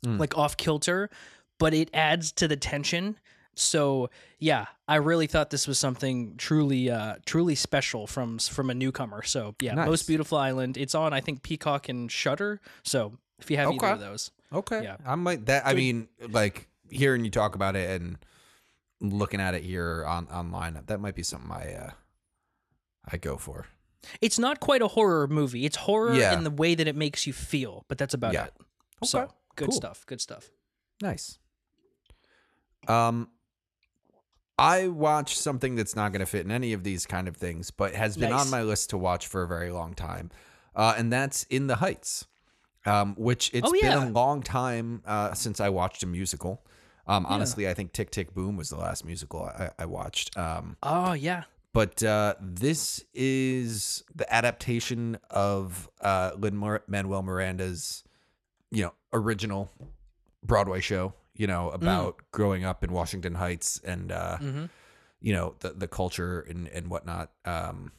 Mm. 0.05 0.19
like 0.21 0.37
off 0.39 0.57
kilter, 0.57 1.11
but 1.59 1.75
it 1.75 1.91
adds 1.93 2.31
to 2.33 2.47
the 2.49 2.57
tension. 2.57 3.19
So 3.61 4.11
yeah, 4.39 4.67
I 4.87 4.97
really 4.97 5.27
thought 5.27 5.51
this 5.51 5.67
was 5.67 5.79
something 5.79 6.37
truly, 6.37 6.91
uh, 6.91 7.17
truly 7.27 7.55
special 7.55 8.07
from 8.07 8.39
from 8.39 8.71
a 8.71 8.75
newcomer. 8.75 9.23
So 9.23 9.55
yeah, 9.61 9.75
Nice. 9.75 9.87
most 9.89 10.07
beautiful 10.07 10.39
island. 10.39 10.77
It's 10.77 10.95
on 10.95 11.13
I 11.13 11.21
think 11.21 11.43
Peacock 11.43 11.89
and 11.89 12.11
Shudder. 12.11 12.61
So 12.83 13.19
if 13.39 13.51
you 13.51 13.57
have 13.57 13.73
either 13.73 13.87
of 13.87 14.01
those, 14.01 14.31
Okay. 14.53 14.83
Yeah. 14.83 14.97
I 15.05 15.15
might 15.17 15.47
that 15.47 15.67
I 15.67 15.75
mean 15.75 16.09
like 16.29 16.69
hearing 16.91 17.25
you 17.25 17.31
talk 17.31 17.55
about 17.55 17.77
it 17.77 18.01
and 18.01 18.17
looking 19.01 19.41
at 19.41 19.55
it 19.55 19.63
here 19.63 20.05
on 20.07 20.27
online 20.29 20.81
that 20.87 21.01
might 21.01 21.15
be 21.15 21.23
something 21.23 21.51
I 21.51 21.73
uh 21.75 21.91
I 23.11 23.17
go 23.17 23.37
for. 23.39 23.67
it's 24.21 24.39
not 24.39 24.61
quite 24.61 24.83
a 24.83 24.89
horror 24.89 25.27
movie. 25.27 25.65
It's 25.67 25.77
horror 25.77 26.15
Yeah. 26.15 26.33
in 26.33 26.45
the 26.45 26.51
way 26.51 26.75
that 26.77 26.87
it 26.87 26.95
makes 26.97 27.27
you 27.27 27.33
feel, 27.33 27.85
but 27.89 27.99
that's 27.99 28.15
about 28.15 28.33
Yeah. 28.35 28.45
it. 28.47 28.55
So 29.05 29.33
good 29.57 29.69
Cool. 29.71 29.77
stuff. 29.77 30.07
Good 30.07 30.21
stuff. 30.21 30.51
Nice. 31.03 31.39
Um 32.87 33.29
I 34.59 34.89
watch 34.89 35.39
something 35.39 35.77
that's 35.77 35.95
not 35.95 36.11
going 36.13 36.21
to 36.21 36.27
fit 36.27 36.45
in 36.45 36.51
any 36.51 36.73
of 36.73 36.83
these 36.83 37.07
kind 37.07 37.29
of 37.29 37.37
things, 37.37 37.71
but 37.71 37.95
has 37.95 38.17
been 38.17 38.31
Nice. 38.31 38.47
on 38.47 38.51
my 38.51 38.63
list 38.63 38.91
to 38.91 38.99
watch 38.99 39.27
for 39.27 39.43
a 39.43 39.47
very 39.49 39.71
long 39.71 39.95
time. 39.95 40.31
Uh, 40.75 40.95
and 40.97 41.13
that's 41.13 41.45
In 41.45 41.67
the 41.69 41.77
Heights, 41.77 42.27
um, 42.87 43.15
which 43.17 43.51
it's 43.55 43.69
Oh, 43.69 43.73
been 43.73 43.93
a 43.93 44.11
long 44.11 44.43
time 44.43 45.03
uh, 45.07 45.33
since 45.35 45.61
I 45.61 45.69
watched 45.69 46.03
a 46.03 46.07
musical. 46.07 46.63
Um, 47.07 47.25
Yeah. 47.29 47.35
Honestly, 47.35 47.69
I 47.69 47.75
think 47.75 47.93
Tick 47.93 48.11
Tick 48.11 48.35
Boom 48.35 48.57
was 48.57 48.69
the 48.71 48.77
last 48.77 49.05
musical 49.05 49.43
I, 49.45 49.71
I 49.79 49.85
watched. 49.87 50.37
Um, 50.37 50.77
Oh 50.83 51.13
yeah. 51.13 51.45
but 51.73 52.03
uh, 52.03 52.35
this 52.41 53.05
is 53.15 54.03
the 54.15 54.33
adaptation 54.33 55.19
of 55.31 55.89
uh, 56.01 56.33
Lin 56.37 56.57
Manuel 56.89 57.23
Miranda's, 57.23 58.03
you 58.71 58.83
know, 58.85 58.93
original 59.13 59.71
Broadway 60.45 60.81
show. 60.81 61.15
You 61.39 61.47
know 61.47 61.71
about 61.71 62.21
growing 62.33 62.65
up 62.65 62.85
in 62.85 62.93
Washington 62.93 63.35
Heights 63.37 63.81
and 63.85 64.13
uh, 64.13 64.37
Mm-hmm. 64.39 64.65
you 65.21 65.33
know 65.33 65.55
the 65.61 65.71
the 65.71 65.89
culture 65.89 66.41
and 66.41 66.69
and 66.69 66.91
whatnot, 66.91 67.31
um, 67.47 67.93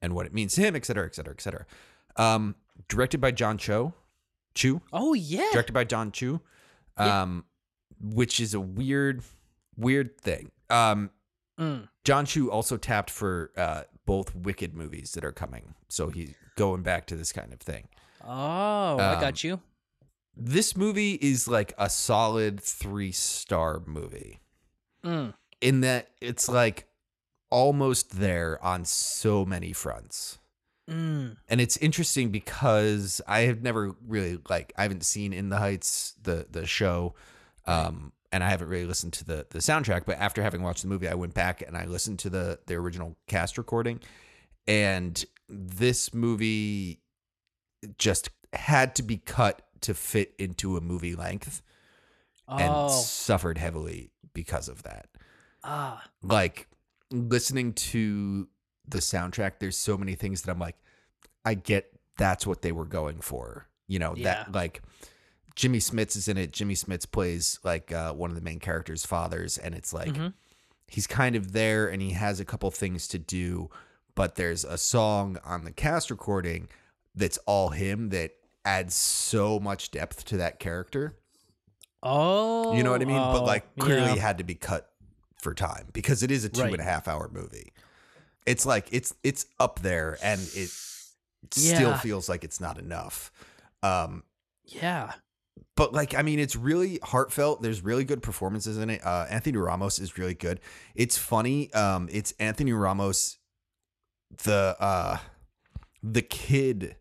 and 0.00 0.14
what 0.14 0.24
it 0.26 0.32
means 0.32 0.54
to 0.54 0.60
him, 0.62 0.74
et 0.76 0.86
cetera, 0.86 1.04
et 1.04 1.14
cetera, 1.14 1.34
et 1.34 1.40
cetera. 1.42 1.66
Um, 2.16 2.54
directed 2.88 3.20
by 3.20 3.32
John 3.32 3.58
Cho, 3.58 3.92
Chu, 4.54 4.80
Oh 4.92 5.12
yeah. 5.14 5.48
directed 5.52 5.72
by 5.72 5.84
John 5.84 6.12
Chu, 6.12 6.40
Yeah. 6.98 7.22
um, 7.22 7.44
which 8.00 8.38
is 8.40 8.54
a 8.54 8.60
weird, 8.60 9.22
weird 9.76 10.16
thing. 10.20 10.50
Um, 10.70 11.10
Mm. 11.58 11.88
John 12.04 12.26
Chu 12.26 12.50
also 12.50 12.76
tapped 12.76 13.10
for 13.10 13.52
uh, 13.56 13.82
both 14.06 14.34
Wicked 14.34 14.74
movies 14.74 15.12
that 15.12 15.24
are 15.24 15.30
coming, 15.32 15.74
so 15.88 16.10
he's 16.10 16.34
going 16.56 16.82
back 16.82 17.06
to 17.06 17.16
this 17.16 17.32
kind 17.32 17.52
of 17.52 17.60
thing. 17.60 17.88
Oh, 18.24 18.98
I 18.98 19.14
Um, 19.14 19.20
got 19.20 19.44
you. 19.44 19.60
This 20.36 20.76
movie 20.76 21.14
is 21.14 21.46
like 21.48 21.72
a 21.78 21.88
solid 21.88 22.60
three 22.60 23.12
star 23.12 23.82
movie 23.86 24.40
Mm. 25.04 25.34
in 25.60 25.82
that 25.82 26.08
it's 26.22 26.48
like 26.48 26.86
almost 27.50 28.18
there 28.18 28.62
on 28.64 28.84
so 28.86 29.44
many 29.44 29.72
fronts. 29.74 30.38
Mm. 30.90 31.36
And 31.48 31.60
it's 31.60 31.76
interesting 31.76 32.30
because 32.30 33.20
I 33.28 33.40
have 33.40 33.62
never 33.62 33.94
really 34.06 34.38
like 34.48 34.72
I 34.76 34.82
haven't 34.82 35.04
seen 35.04 35.32
In 35.32 35.50
the 35.50 35.58
Heights 35.58 36.14
the 36.22 36.46
the 36.50 36.66
show 36.66 37.14
um 37.66 38.12
and 38.32 38.42
I 38.42 38.48
haven't 38.50 38.68
really 38.68 38.86
listened 38.86 39.12
to 39.14 39.24
the 39.24 39.46
the 39.50 39.58
soundtrack 39.60 40.04
but 40.06 40.18
after 40.18 40.42
having 40.42 40.62
watched 40.62 40.82
the 40.82 40.88
movie 40.88 41.08
I 41.08 41.14
went 41.14 41.34
back 41.34 41.62
and 41.62 41.76
I 41.76 41.84
listened 41.84 42.18
to 42.20 42.30
the 42.30 42.58
the 42.66 42.74
original 42.74 43.16
cast 43.28 43.56
recording 43.58 44.00
and 44.66 45.22
this 45.48 46.12
movie 46.14 47.00
just 47.98 48.30
had 48.54 48.94
to 48.96 49.02
be 49.02 49.18
cut 49.18 49.62
to 49.84 49.94
fit 49.94 50.34
into 50.38 50.76
a 50.76 50.80
movie 50.80 51.14
length 51.14 51.62
and 52.48 52.74
Oh, 52.74 52.88
suffered 52.88 53.58
heavily 53.58 54.10
because 54.34 54.68
of 54.68 54.82
that. 54.82 55.08
ah, 55.62 56.04
Like 56.22 56.68
listening 57.10 57.72
to 57.74 58.48
the 58.86 58.98
soundtrack, 58.98 59.52
there's 59.60 59.76
so 59.78 59.96
many 59.96 60.14
things 60.14 60.42
that 60.42 60.50
I'm 60.52 60.58
like, 60.58 60.76
I 61.44 61.54
get 61.54 61.90
that's 62.18 62.46
what 62.46 62.62
they 62.62 62.72
were 62.72 62.84
going 62.84 63.20
for. 63.20 63.66
You 63.86 63.98
know, 63.98 64.14
Yeah. 64.16 64.24
that 64.44 64.52
like 64.52 64.82
Jimmy 65.54 65.78
Smits 65.78 66.16
is 66.16 66.28
in 66.28 66.36
it. 66.36 66.52
Jimmy 66.52 66.74
Smits 66.74 67.10
plays 67.10 67.58
like 67.62 67.92
uh, 67.92 68.12
one 68.12 68.30
of 68.30 68.36
the 68.36 68.42
main 68.42 68.58
characters' 68.60 69.06
fathers, 69.06 69.56
and 69.58 69.74
it's 69.74 69.92
like 69.92 70.12
Mhm. 70.14 70.32
he's 70.88 71.06
kind 71.06 71.36
of 71.36 71.52
there 71.52 71.86
and 71.88 72.02
he 72.02 72.10
has 72.12 72.40
a 72.40 72.44
couple 72.44 72.70
things 72.70 73.06
to 73.08 73.18
do, 73.18 73.70
but 74.14 74.34
there's 74.36 74.64
a 74.64 74.76
song 74.78 75.38
on 75.44 75.64
the 75.64 75.72
cast 75.72 76.10
recording 76.10 76.68
that's 77.14 77.38
all 77.46 77.70
him 77.70 78.08
that 78.10 78.32
adds 78.64 78.94
so 78.94 79.58
much 79.60 79.90
depth 79.90 80.24
to 80.26 80.36
that 80.38 80.58
character. 80.58 81.16
oh, 82.02 82.74
You 82.76 82.82
know 82.82 82.90
what 82.92 83.02
I 83.02 83.04
mean? 83.06 83.16
but 83.16 83.42
oh, 83.42 83.44
like 83.44 83.76
clearly 83.76 84.14
yeah. 84.14 84.20
had 84.22 84.38
to 84.38 84.44
be 84.44 84.54
cut 84.54 84.90
for 85.40 85.54
time 85.54 85.88
because 85.92 86.22
it 86.22 86.30
is 86.30 86.44
a 86.44 86.48
two 86.48 86.62
Right. 86.62 86.72
and 86.72 86.80
a 86.80 86.84
half 86.84 87.06
hour 87.08 87.28
movie. 87.32 87.72
It's 88.46 88.64
like 88.66 88.88
it's 88.92 89.14
it's 89.22 89.46
up 89.60 89.80
there 89.80 90.18
and 90.22 90.40
it 90.40 90.70
still 91.50 91.94
feels 91.96 92.28
like 92.28 92.44
it's 92.44 92.60
not 92.60 92.78
enough. 92.78 93.30
Um 93.82 94.22
yeah, 94.64 95.12
but 95.76 95.92
like 95.92 96.14
I 96.14 96.22
mean 96.22 96.38
it's 96.38 96.56
really 96.56 96.98
heartfelt. 97.02 97.60
There's 97.62 97.82
really 97.82 98.04
good 98.04 98.22
performances 98.22 98.78
in 98.78 98.88
it. 98.90 99.04
Uh 99.04 99.26
Anthony 99.28 99.58
Ramos 99.58 99.98
is 99.98 100.16
really 100.18 100.34
good. 100.34 100.60
It's 100.94 101.16
funny. 101.18 101.72
Um 101.74 102.08
it's 102.10 102.32
Anthony 102.38 102.72
Ramos 102.72 103.38
the 104.42 104.76
uh 104.80 105.18
the 106.02 106.22
kid 106.22 106.96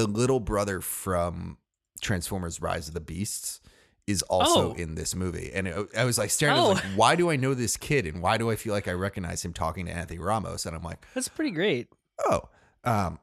the 0.00 0.06
little 0.06 0.40
brother 0.40 0.80
from 0.80 1.58
Transformers 2.00 2.60
Rise 2.60 2.88
of 2.88 2.94
the 2.94 3.00
Beasts 3.00 3.60
is 4.06 4.22
also 4.22 4.70
Oh. 4.72 4.74
in 4.74 4.94
this 4.94 5.14
movie. 5.14 5.50
And 5.54 5.68
it, 5.68 5.88
I 5.96 6.04
was 6.04 6.16
like 6.18 6.30
staring 6.30 6.56
Oh. 6.56 6.70
was 6.70 6.82
like 6.82 6.92
why 6.96 7.14
do 7.16 7.30
I 7.30 7.36
know 7.36 7.54
this 7.54 7.76
kid 7.76 8.06
and 8.06 8.22
why 8.22 8.38
do 8.38 8.50
I 8.50 8.56
feel 8.56 8.72
like 8.72 8.88
I 8.88 8.92
recognize 8.92 9.44
him 9.44 9.52
talking 9.52 9.86
to 9.86 9.92
Anthony 9.92 10.18
Ramos 10.18 10.66
and 10.66 10.74
I'm 10.74 10.82
like, 10.82 11.04
that's 11.14 11.28
pretty 11.28 11.50
great. 11.50 11.88
"Oh, 12.28 12.48
um 12.84 13.18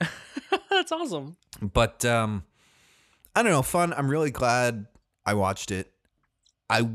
that's 0.70 0.92
awesome. 0.92 1.36
but 1.60 2.04
um 2.04 2.44
i 3.36 3.42
don't 3.42 3.52
know 3.52 3.62
fun 3.62 3.92
i'm 3.96 4.08
really 4.08 4.30
glad 4.30 4.86
i 5.26 5.34
watched 5.34 5.70
it 5.70 5.92
i 6.70 6.88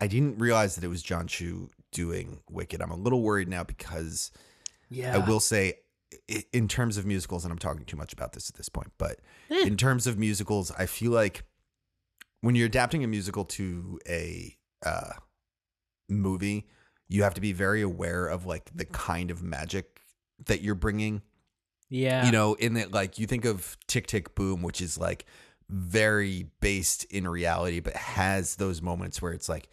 i 0.00 0.06
didn't 0.06 0.38
realize 0.38 0.74
that 0.74 0.84
it 0.84 0.88
was 0.88 1.02
john 1.02 1.26
chu 1.26 1.68
doing 1.92 2.40
wicked 2.50 2.80
i'm 2.80 2.90
a 2.90 2.96
little 2.96 3.22
worried 3.22 3.48
now 3.48 3.62
because 3.62 4.30
Yeah, 4.90 5.14
i 5.14 5.18
will 5.18 5.38
say 5.40 5.74
in 6.52 6.68
terms 6.68 6.96
of 6.96 7.06
musicals 7.06 7.44
and 7.44 7.52
i'm 7.52 7.58
talking 7.58 7.84
too 7.84 7.96
much 7.96 8.12
about 8.12 8.32
this 8.32 8.48
at 8.48 8.56
this 8.56 8.68
point 8.68 8.92
but 8.98 9.20
Eh. 9.50 9.66
in 9.66 9.76
terms 9.76 10.06
of 10.06 10.18
musicals 10.18 10.70
i 10.78 10.86
feel 10.86 11.12
like 11.12 11.44
when 12.40 12.54
you're 12.54 12.66
adapting 12.66 13.02
a 13.04 13.06
musical 13.06 13.44
to 13.44 13.98
a 14.08 14.56
uh 14.84 15.12
movie 16.08 16.66
you 17.08 17.22
have 17.22 17.34
to 17.34 17.40
be 17.40 17.52
very 17.52 17.82
aware 17.82 18.26
of 18.26 18.46
like 18.46 18.70
the 18.74 18.84
kind 18.84 19.30
of 19.30 19.42
magic 19.42 20.00
that 20.46 20.60
you're 20.60 20.74
bringing 20.74 21.22
Yeah, 21.88 22.26
you 22.26 22.32
know, 22.32 22.54
in 22.54 22.74
that 22.74 22.92
like 22.92 23.18
you 23.18 23.26
think 23.26 23.44
of 23.44 23.76
Tick 23.86 24.06
Tick 24.08 24.34
Boom, 24.34 24.60
which 24.62 24.80
is 24.80 24.98
like 24.98 25.24
very 25.68 26.48
based 26.60 27.04
in 27.04 27.26
reality, 27.28 27.78
but 27.80 27.94
has 27.94 28.56
those 28.56 28.82
moments 28.82 29.22
where 29.22 29.32
it's 29.32 29.48
like 29.48 29.68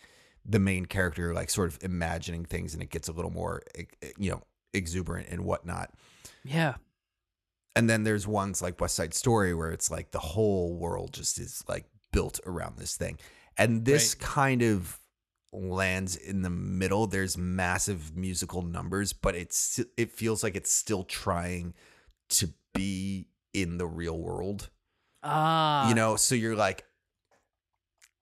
the 0.45 0.59
main 0.59 0.85
character 0.85 1.33
like 1.33 1.49
sort 1.49 1.69
of 1.69 1.79
imagining 1.81 2.45
things 2.45 2.73
and 2.75 2.83
it 2.83 2.89
gets 2.91 3.07
a 3.07 3.11
little 3.13 3.31
more 3.31 3.63
you 4.17 4.29
know 4.31 4.41
exuberant 4.73 5.27
and 5.29 5.43
whatnot. 5.43 5.91
Yeah, 6.43 6.75
And 7.75 7.89
then 7.89 8.03
there's 8.03 8.27
ones 8.27 8.61
like 8.61 8.79
West 8.79 8.95
Side 8.95 9.13
Story 9.13 9.53
where 9.53 9.71
it's 9.71 9.89
like 9.91 10.11
the 10.11 10.19
whole 10.19 10.75
world 10.75 11.13
just 11.13 11.39
is 11.39 11.63
like 11.67 11.85
built 12.11 12.39
around 12.45 12.77
this 12.77 12.95
thing. 12.95 13.17
And 13.57 13.85
this 13.85 14.15
kind 14.15 14.61
of 14.61 14.99
lands 15.51 16.15
in 16.15 16.41
the 16.41 16.49
middle. 16.49 17.07
There's 17.07 17.37
massive 17.37 18.15
musical 18.15 18.61
numbers, 18.61 19.13
but 19.13 19.35
it's 19.35 19.79
it 19.97 20.11
feels 20.11 20.43
like 20.43 20.55
it's 20.55 20.71
still 20.71 21.03
trying 21.03 21.73
to 22.29 22.49
be 22.73 23.27
in 23.53 23.77
the 23.77 23.85
real 23.85 24.17
world. 24.17 24.69
ah, 25.23 25.87
you 25.89 25.95
know, 25.95 26.15
so 26.15 26.35
you're 26.35 26.55
like 26.55 26.85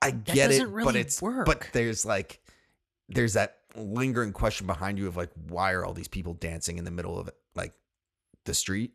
I 0.02 0.12
get 0.12 0.52
it, 0.52 0.60
doesn't 0.60 0.84
but 0.84 0.96
it's 0.96 1.22
work. 1.22 1.46
but 1.46 1.68
there's 1.74 2.06
like 2.06 2.42
there's 3.08 3.34
that 3.34 3.58
lingering 3.76 4.34
question 4.34 4.68
behind 4.68 4.98
you 4.98 5.08
of 5.08 5.16
like 5.16 5.30
why 5.48 5.72
are 5.74 5.86
all 5.86 5.94
these 5.94 6.08
people 6.08 6.34
dancing 6.34 6.78
in 6.78 6.84
the 6.84 6.92
middle 6.92 7.18
of 7.20 7.30
the 8.46 8.54
street? 8.54 8.92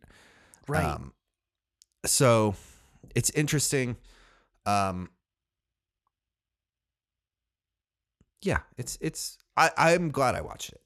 right. 0.69 0.85
Um, 0.85 1.13
so 2.05 2.55
it's 3.15 3.31
interesting. 3.31 3.97
Um, 4.65 5.11
yeah, 8.43 8.59
it's 8.77 8.99
it's. 9.01 9.39
I 9.57 9.71
I'm 9.77 10.11
glad 10.11 10.35
I 10.35 10.41
watched 10.41 10.71
it. 10.71 10.81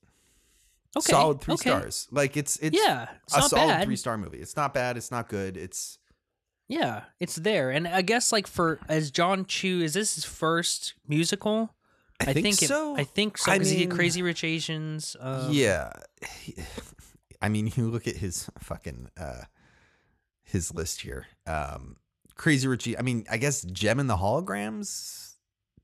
okay, 0.97 1.11
Solid 1.11 1.41
three 1.41 1.55
okay. 1.55 1.71
stars. 1.71 2.09
Like 2.11 2.37
it's 2.37 2.57
it's 2.59 2.77
yeah, 2.77 3.09
it's 3.25 3.37
a 3.37 3.43
solid 3.43 3.69
bad. 3.69 3.85
three 3.85 3.97
star 3.97 4.17
movie. 4.17 4.39
It's 4.39 4.57
not 4.57 4.75
bad. 4.75 4.97
It's 4.97 5.11
not 5.11 5.29
good. 5.29 5.57
It's 5.57 5.99
Yeah, 6.69 7.03
it's 7.19 7.37
there, 7.37 7.71
and 7.71 7.89
I 7.89 8.03
guess 8.03 8.33
like 8.33 8.47
for 8.47 8.79
as 8.89 9.11
John 9.11 9.45
Chu, 9.45 9.81
is 9.81 9.95
this 9.95 10.15
his 10.15 10.25
first 10.25 10.95
musical? 11.07 11.75
I, 12.21 12.35
think, 12.35 12.63
it, 12.63 12.69
so. 12.69 12.95
I 12.97 13.05
think 13.05 13.39
so 13.39 13.51
I 13.51 13.57
because 13.57 13.71
he 13.71 13.79
did 13.79 13.91
Crazy 13.91 14.21
Rich 14.21 14.45
Asians. 14.45 15.17
Um, 15.19 15.51
yeah. 15.51 15.91
I 17.43 17.49
mean, 17.49 17.73
you 17.77 17.89
look 17.91 18.07
at 18.09 18.17
his 18.17 18.51
fucking 18.59 19.09
uh 19.19 19.43
his 20.43 20.75
list 20.75 21.03
here. 21.03 21.27
Um 21.47 21.97
Crazy 22.37 22.67
Richie. 22.69 22.97
I 22.99 23.03
mean, 23.03 23.27
I 23.31 23.37
guess 23.37 23.63
Jem 23.63 24.01
and 24.01 24.09
the 24.09 24.17
Holograms 24.17 25.35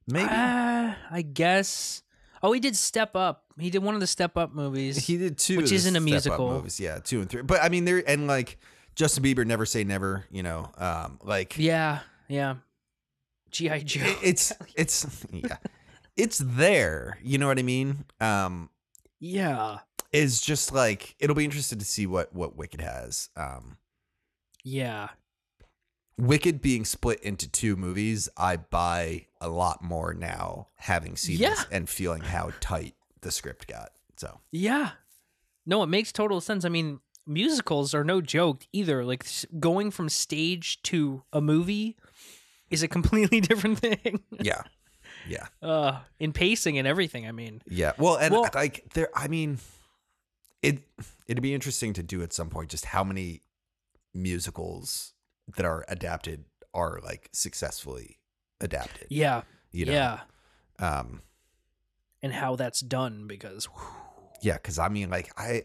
maybe. 0.06 0.28
uh, 0.30 0.94
I 1.10 1.22
guess. 1.22 2.02
Oh, 2.42 2.52
he 2.52 2.60
did 2.60 2.76
Step 2.76 3.14
Up. 3.16 3.44
He 3.58 3.68
did 3.70 3.82
one 3.82 3.94
of 3.94 4.00
the 4.00 4.06
Step 4.06 4.36
Up 4.38 4.54
movies. 4.54 4.96
He 5.06 5.16
did 5.18 5.36
two, 5.36 5.58
Which 5.58 5.72
isn't 5.72 5.96
a 5.96 6.00
musical. 6.00 6.48
movies, 6.50 6.78
yeah, 6.80 6.98
two 6.98 7.20
and 7.20 7.28
three. 7.28 7.42
But 7.42 7.62
I 7.62 7.68
mean, 7.68 7.84
they're 7.84 8.02
and 8.08 8.26
like 8.26 8.58
Justin 8.94 9.22
Bieber, 9.24 9.46
Never 9.46 9.66
Say 9.66 9.84
Never. 9.84 10.24
You 10.30 10.42
know, 10.44 10.70
um, 10.78 11.18
like 11.22 11.58
yeah, 11.58 12.00
yeah. 12.28 12.56
GI 13.50 13.80
Joe. 13.84 14.00
it- 14.06 14.18
it's 14.22 14.52
it's 14.76 15.26
yeah, 15.32 15.56
it's 16.16 16.38
there. 16.38 17.18
You 17.22 17.36
know 17.38 17.48
what 17.48 17.58
I 17.58 17.62
mean? 17.62 18.04
Um, 18.20 18.70
yeah, 19.20 19.78
is 20.12 20.40
just 20.40 20.72
like 20.72 21.14
it'll 21.18 21.36
be 21.36 21.44
interesting 21.44 21.78
to 21.78 21.84
see 21.84 22.06
what 22.06 22.34
what 22.34 22.56
Wicked 22.56 22.80
has. 22.80 23.28
Um, 23.36 23.78
yeah, 24.64 25.08
Wicked 26.18 26.62
being 26.62 26.84
split 26.84 27.20
into 27.20 27.46
two 27.48 27.76
movies, 27.76 28.28
I 28.36 28.56
buy 28.56 29.26
a 29.40 29.48
lot 29.48 29.82
more 29.82 30.14
now, 30.14 30.68
having 30.76 31.16
seen 31.16 31.38
Yeah. 31.38 31.50
this 31.50 31.66
and 31.70 31.88
feeling 31.88 32.22
how 32.22 32.52
tight 32.60 32.94
the 33.20 33.30
script 33.30 33.66
got. 33.66 33.90
So 34.16 34.40
yeah. 34.50 34.90
No, 35.66 35.82
it 35.82 35.88
makes 35.88 36.12
total 36.12 36.40
sense. 36.40 36.64
I 36.64 36.68
mean, 36.68 37.00
musicals 37.26 37.92
are 37.92 38.04
no 38.04 38.20
joke 38.20 38.66
either. 38.72 39.04
Like 39.04 39.26
going 39.58 39.90
from 39.90 40.08
stage 40.08 40.80
to 40.84 41.22
a 41.32 41.40
movie 41.40 41.96
is 42.70 42.82
a 42.82 42.88
completely 42.96 43.40
different 43.40 43.78
thing. 43.80 44.22
yeah, 44.40 44.62
yeah. 45.28 45.46
uh, 45.62 45.98
in 46.18 46.32
pacing 46.32 46.78
and 46.78 46.88
everything. 46.88 47.26
I 47.28 47.32
mean, 47.32 47.60
Yeah. 47.68 47.92
Well, 47.98 48.16
and 48.16 48.32
Well- 48.32 48.48
like 48.54 48.84
there, 48.94 49.10
I 49.14 49.28
mean, 49.28 49.58
it 50.62 50.82
it'd 51.26 51.42
be 51.42 51.54
interesting 51.54 51.92
to 51.94 52.02
do 52.02 52.22
at 52.22 52.32
some 52.32 52.48
point 52.48 52.70
just 52.70 52.86
how 52.86 53.04
many 53.04 53.42
musicals 54.14 55.12
that 55.56 55.64
are 55.66 55.84
adapted 55.88 56.44
are 56.74 57.00
like 57.04 57.28
successfully 57.32 58.18
adapted. 58.60 59.06
yeah, 59.10 59.42
You 59.70 59.86
know? 59.86 59.92
yeah, 59.92 60.20
Um. 60.78 61.22
and 62.22 62.32
how 62.32 62.56
that's 62.56 62.80
done 62.80 63.26
because 63.26 63.68
Yeah, 64.42 64.54
because 64.54 64.78
I 64.78 64.88
mean, 64.88 65.10
like 65.10 65.30
I 65.38 65.62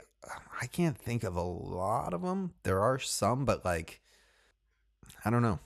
I 0.61 0.67
can't 0.67 0.97
think 0.97 1.23
of 1.23 1.35
a 1.35 1.41
lot 1.41 2.13
of 2.13 2.21
them. 2.21 2.53
There 2.63 2.79
are 2.81 2.99
some, 2.99 3.45
but 3.45 3.65
like 3.65 4.01
I 5.25 5.29
don't 5.29 5.41
know. 5.41 5.59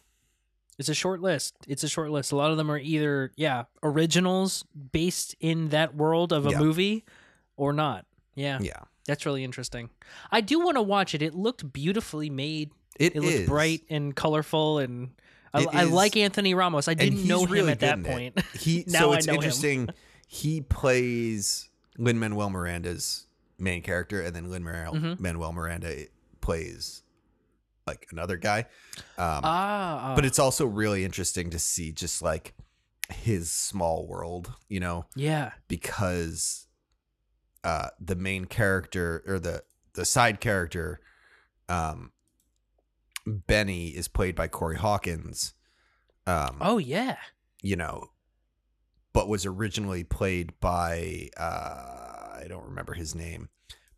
it's 0.77 0.89
a 0.89 0.93
short 0.93 1.21
list. 1.21 1.55
It's 1.67 1.83
a 1.83 1.89
short 1.89 2.11
list. 2.11 2.31
A 2.31 2.35
lot 2.35 2.51
of 2.51 2.57
them 2.57 2.71
are 2.71 2.77
either 2.79 3.31
yeah 3.35 3.63
originals 3.83 4.63
based 4.91 5.35
in 5.39 5.69
that 5.69 5.95
world 5.95 6.31
of 6.33 6.45
a 6.47 6.51
Yeah. 6.51 6.59
movie, 6.59 7.03
or 7.57 7.73
not. 7.73 8.05
Yeah, 8.35 8.59
Yeah, 8.61 8.83
that's 9.07 9.25
really 9.25 9.43
interesting. 9.43 9.89
I 10.31 10.41
do 10.41 10.59
want 10.59 10.77
to 10.77 10.81
watch 10.81 11.13
it. 11.15 11.21
It 11.21 11.33
looked 11.35 11.71
beautifully 11.73 12.29
made. 12.29 12.71
it 12.99 13.15
It 13.15 13.21
looked 13.21 13.47
bright 13.47 13.81
and 13.89 14.15
colorful, 14.15 14.79
and 14.79 15.09
I, 15.53 15.65
I 15.71 15.83
like 15.83 16.17
Anthony 16.17 16.53
Ramos. 16.53 16.87
I 16.87 16.93
didn't 16.95 17.27
know 17.27 17.45
him 17.45 17.51
really 17.51 17.71
at 17.71 17.79
that 17.81 18.03
point. 18.03 18.39
He 18.53 18.83
Now 18.87 18.99
so 18.99 19.11
I 19.13 19.17
it's 19.17 19.27
know 19.27 19.33
him. 19.33 19.37
interesting. 19.37 19.89
He 20.27 20.61
plays 20.61 21.69
Lin 21.97 22.19
Manuel 22.19 22.49
Miranda's 22.49 23.27
main 23.57 23.81
character, 23.81 24.21
and 24.21 24.35
then 24.35 24.49
Lin 24.49 24.63
Manuel 24.63 24.93
Mhm. 24.93 25.19
Manuel 25.19 25.53
Miranda 25.53 26.05
plays 26.41 27.03
like 27.87 28.07
another 28.11 28.35
guy. 28.37 28.61
Um, 29.17 29.41
ah, 29.43 30.13
but 30.15 30.25
it's 30.25 30.39
also 30.39 30.65
really 30.65 31.05
interesting 31.05 31.51
to 31.51 31.59
see 31.59 31.91
just 31.91 32.21
like 32.21 32.53
his 33.09 33.51
small 33.51 34.07
world, 34.07 34.51
you 34.67 34.79
know, 34.79 35.05
yeah, 35.15 35.51
because 35.67 36.64
uh, 37.65 37.89
the 37.99 38.15
main 38.15 38.45
character 38.45 39.23
or 39.28 39.39
the 39.39 39.63
the 39.95 40.06
side 40.06 40.39
character, 40.39 40.99
um, 41.67 42.12
Benny 43.25 43.88
is 43.88 44.08
played 44.08 44.36
by 44.36 44.47
Corey 44.47 44.78
Hawkins. 44.78 45.56
Um, 46.28 46.58
oh 46.62 46.78
yeah, 46.78 47.17
you 47.63 47.75
know, 47.75 48.12
but 49.13 49.28
was 49.28 49.47
originally 49.47 50.04
played 50.04 50.54
by 50.60 51.30
uh, 51.38 52.38
I 52.39 52.45
don't 52.47 52.65
remember 52.65 52.93
his 52.93 53.15
name, 53.15 53.49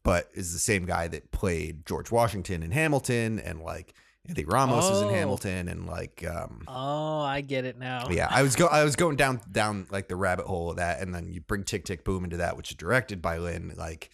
but 0.02 0.30
is 0.34 0.54
the 0.54 0.60
same 0.60 0.86
guy 0.86 1.10
that 1.10 1.32
played 1.32 1.86
George 1.86 2.10
Washington 2.10 2.64
in 2.64 2.72
Hamilton, 2.72 3.38
and 3.38 3.62
like 3.62 3.94
Anthony 4.30 4.46
Ramos 4.46 4.86
is 4.90 5.02
in 5.02 5.08
Oh. 5.08 5.12
Hamilton, 5.12 5.68
and 5.68 5.86
like 5.88 6.26
um, 6.30 6.64
Oh, 6.68 7.20
I 7.22 7.42
get 7.42 7.66
it 7.66 7.78
now. 7.78 8.10
yeah, 8.10 8.28
I 8.30 8.44
was 8.44 8.56
go 8.62 8.68
I 8.68 8.84
was 8.84 8.96
going 8.96 9.16
down 9.16 9.42
down 9.52 9.88
like 9.90 10.08
the 10.08 10.16
rabbit 10.16 10.46
hole 10.48 10.70
of 10.72 10.78
that, 10.78 11.02
and 11.02 11.14
then 11.14 11.32
you 11.32 11.42
bring 11.42 11.64
Tick 11.64 11.86
Tick 11.86 12.04
Boom 12.04 12.24
into 12.24 12.38
that, 12.38 12.58
which 12.58 12.72
is 12.72 12.76
directed 12.78 13.22
by 13.22 13.38
Lin. 13.38 13.74
Like 13.78 14.10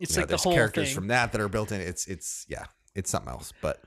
It's 0.00 0.12
you 0.12 0.16
know, 0.16 0.20
like 0.22 0.26
the 0.28 0.32
there's 0.32 0.44
whole 0.44 0.54
characters 0.54 0.88
thing. 0.88 0.94
from 0.94 1.06
that 1.08 1.32
that 1.32 1.40
are 1.40 1.48
built 1.48 1.72
in. 1.72 1.80
It's 1.80 2.06
it's 2.06 2.46
yeah, 2.48 2.64
it's 2.94 3.10
something 3.10 3.30
else, 3.30 3.52
but 3.60 3.82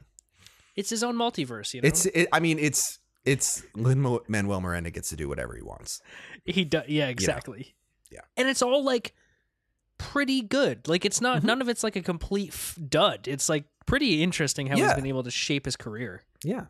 it's 0.76 0.90
his 0.90 1.04
own 1.04 1.16
multiverse, 1.16 1.74
you 1.74 1.82
know. 1.82 1.88
it's 1.88 2.06
it, 2.08 2.28
I 2.34 2.40
mean 2.40 2.60
it's 2.60 3.00
it's 3.26 3.64
Lin 3.76 4.20
Manuel 4.28 4.62
Miranda 4.62 4.92
gets 4.92 5.10
to 5.10 5.16
do 5.16 5.28
whatever 5.28 5.56
he 5.56 5.62
wants. 5.62 6.02
he 6.46 6.64
does. 6.66 6.84
Yeah, 6.88 7.08
exactly. 7.10 7.76
Yeah. 8.12 8.22
and 8.38 8.48
it's 8.50 8.62
all 8.62 8.84
like 8.84 9.14
pretty 10.00 10.42
good. 10.42 10.88
Like 10.88 11.06
it's 11.06 11.22
not 11.22 11.42
Mhm. 11.42 11.46
none 11.46 11.62
of 11.62 11.70
it's 11.70 11.84
like 11.84 11.96
a 11.96 12.02
complete 12.02 12.50
f- 12.50 12.76
dud. 12.90 13.28
It's 13.28 13.48
like 13.50 13.66
pretty 13.86 14.24
interesting 14.24 14.66
how 14.68 14.76
he's 14.78 14.94
been 14.96 15.06
able 15.06 15.22
to 15.24 15.30
shape 15.32 15.66
his 15.66 15.76
career. 15.76 16.24
Yeah, 16.44 16.66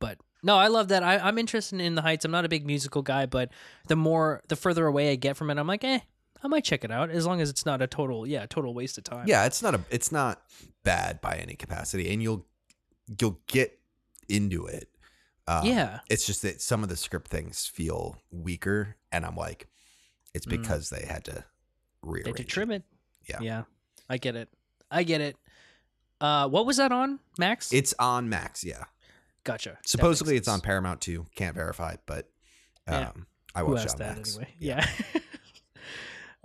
But 0.00 0.18
no, 0.42 0.56
I 0.56 0.68
love 0.68 0.88
that. 0.88 1.02
I, 1.02 1.18
I'm 1.18 1.38
interested 1.38 1.80
in 1.80 1.94
the 1.94 2.02
Heights. 2.02 2.24
I'm 2.24 2.30
not 2.30 2.44
a 2.44 2.48
big 2.48 2.66
musical 2.66 3.02
guy, 3.02 3.26
but 3.26 3.50
the 3.88 3.96
more 3.96 4.42
the 4.48 4.56
further 4.56 4.86
away 4.86 5.10
I 5.12 5.16
get 5.16 5.36
from 5.36 5.50
it, 5.50 5.58
I'm 5.58 5.66
like, 5.66 5.84
eh, 5.84 6.00
I 6.42 6.48
might 6.48 6.64
check 6.64 6.84
it 6.84 6.90
out 6.90 7.10
as 7.10 7.26
long 7.26 7.40
as 7.40 7.50
it's 7.50 7.64
not 7.66 7.80
a 7.82 7.86
total, 7.86 8.26
yeah, 8.26 8.46
total 8.46 8.72
waste 8.74 8.98
of 8.98 9.04
time. 9.04 9.26
yeah, 9.28 9.44
it's 9.46 9.62
not 9.62 9.74
a 9.74 9.80
it's 9.90 10.10
not 10.12 10.42
bad 10.84 11.20
by 11.20 11.36
any 11.36 11.54
capacity, 11.54 12.10
and 12.12 12.22
you'll 12.22 12.46
you'll 13.20 13.40
get 13.46 13.78
into 14.28 14.66
it. 14.66 14.88
Um, 15.48 15.66
yeah, 15.66 16.00
it's 16.10 16.26
just 16.26 16.42
that 16.42 16.60
some 16.60 16.82
of 16.82 16.88
the 16.88 16.96
script 16.96 17.28
things 17.30 17.66
feel 17.66 18.20
weaker, 18.30 18.96
and 19.12 19.24
I'm 19.24 19.36
like, 19.36 19.68
it's 20.34 20.46
Mm. 20.46 20.50
because 20.62 20.90
they 20.90 21.06
had 21.06 21.24
to 21.26 21.44
they 22.24 22.30
had 22.30 22.36
to 22.36 22.44
trim 22.44 22.70
it. 22.70 22.82
Yeah. 23.28 23.38
yeah, 23.40 23.62
I 24.08 24.18
get 24.18 24.36
it. 24.36 24.48
I 24.90 25.02
get 25.02 25.20
it. 25.20 25.36
Uh, 26.20 26.48
what 26.48 26.64
was 26.66 26.76
that 26.78 26.92
on 26.92 27.18
Max? 27.38 27.72
It's 27.72 27.92
on 27.98 28.28
Max, 28.28 28.64
yeah. 28.64 28.84
gotcha. 29.44 29.78
Supposedly 29.84 30.36
it's 30.36 30.48
on. 30.48 30.60
Paramount 30.60 31.00
too. 31.00 31.26
Can't 31.34 31.54
verify, 31.54 31.96
but 32.06 32.30
Yeah. 32.88 33.08
um, 33.10 33.26
I 33.54 33.60
Who 33.60 33.72
watched 33.72 33.86
it 33.86 33.90
on 33.92 33.98
that 33.98 34.16
Max. 34.16 34.36
anyway? 34.36 34.54
Yeah. 34.58 34.86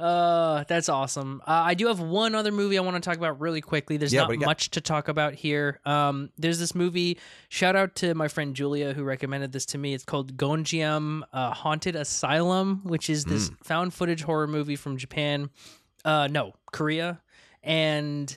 uh, 0.01 0.63
that's 0.67 0.89
awesome. 0.89 1.41
Uh, 1.47 1.51
I 1.51 1.73
do 1.73 1.87
have 1.87 1.99
one 1.99 2.35
other 2.35 2.51
movie 2.51 2.77
I 2.77 2.81
want 2.81 2.95
to 2.95 3.07
talk 3.09 3.17
about 3.17 3.39
really 3.39 3.61
quickly. 3.61 3.97
There's 3.97 4.11
Yeah, 4.13 4.21
not 4.21 4.27
what 4.29 4.33
do 4.33 4.35
you 4.35 4.39
got? 4.41 4.45
much 4.47 4.69
to 4.71 4.81
talk 4.81 5.07
about 5.07 5.33
here. 5.35 5.79
Um, 5.85 6.29
there's 6.37 6.59
this 6.59 6.73
movie. 6.73 7.17
Shout 7.49 7.75
out 7.75 7.95
to 7.97 8.13
my 8.15 8.27
friend 8.27 8.55
Julia 8.55 8.93
who 8.93 9.03
recommended 9.03 9.51
this 9.51 9.65
to 9.67 9.77
me. 9.77 9.93
It's 9.93 10.05
called 10.05 10.35
Gonjiam 10.37 11.21
uh, 11.31 11.51
Haunted 11.51 11.95
Asylum, 11.95 12.81
which 12.83 13.09
is 13.09 13.25
this 13.25 13.49
Mm. 13.49 13.65
found 13.65 13.93
footage 13.93 14.23
horror 14.23 14.47
movie 14.47 14.75
from 14.75 14.97
Japan. 14.97 15.49
Uh, 16.03 16.27
no, 16.31 16.53
Korea, 16.71 17.21
and 17.63 18.35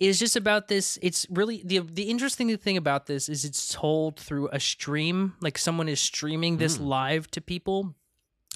is 0.00 0.18
just 0.18 0.34
about 0.34 0.66
this 0.66 0.98
it's 1.00 1.26
really 1.30 1.62
the 1.64 1.78
the 1.78 2.04
interesting 2.10 2.56
thing 2.56 2.76
about 2.76 3.06
this 3.06 3.28
is 3.28 3.44
it's 3.44 3.72
told 3.72 4.18
through 4.18 4.48
a 4.52 4.58
stream 4.58 5.32
like 5.40 5.56
someone 5.56 5.88
is 5.88 6.00
streaming 6.00 6.56
this 6.56 6.76
Mm. 6.78 6.86
live 6.86 7.30
to 7.30 7.40
people 7.40 7.94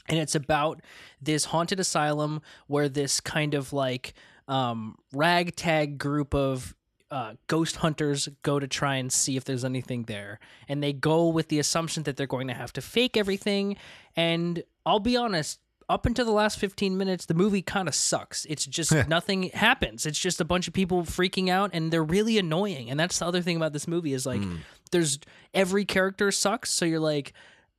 and 0.08 0.18
it's 0.18 0.34
about 0.34 0.80
this 1.20 1.46
haunted 1.46 1.80
asylum 1.80 2.42
where 2.66 2.88
this 2.88 3.20
kind 3.20 3.54
of 3.54 3.72
like 3.72 4.14
um 4.48 4.96
ragtag 5.12 5.98
group 5.98 6.34
of 6.34 6.74
uh, 7.10 7.34
ghost 7.46 7.76
hunters 7.76 8.28
go 8.42 8.58
to 8.58 8.66
try 8.66 8.96
and 8.96 9.12
see 9.12 9.36
if 9.36 9.44
there's 9.44 9.64
anything 9.64 10.02
there. 10.04 10.40
And 10.68 10.82
they 10.82 10.92
go 10.92 11.28
with 11.28 11.46
the 11.48 11.60
assumption 11.60 12.02
that 12.02 12.16
they're 12.16 12.26
going 12.26 12.48
to 12.48 12.54
have 12.54 12.72
to 12.72 12.80
fake 12.80 13.16
everything. 13.16 13.76
And 14.16 14.62
i'll 14.84 14.98
be 14.98 15.16
honest 15.16 15.60
up 15.88 16.04
until 16.04 16.24
the 16.24 16.32
last 16.32 16.58
15 16.58 16.96
minutes 16.98 17.26
the 17.26 17.34
movie 17.34 17.62
kind 17.62 17.86
of 17.86 17.94
sucks. 17.94 18.44
It's 18.46 18.66
just 18.66 18.90
nothing 19.08 19.50
happens. 19.54 20.04
It's 20.04 20.18
just 20.18 20.40
a 20.40 20.44
bunch 20.44 20.66
of 20.66 20.74
people 20.74 21.02
freaking 21.04 21.48
out 21.48 21.70
and 21.72 21.92
they're 21.92 22.02
really 22.02 22.38
annoying. 22.38 22.90
And 22.90 22.98
that's 22.98 23.20
the 23.20 23.26
other 23.26 23.40
thing 23.40 23.56
about 23.56 23.72
this 23.72 23.86
movie 23.86 24.12
is 24.12 24.26
like 24.26 24.40
Mm. 24.40 24.58
there's 24.90 25.20
every 25.54 25.84
character 25.84 26.32
sucks. 26.32 26.70
So 26.70 26.84
you're 26.84 26.98
like 26.98 27.32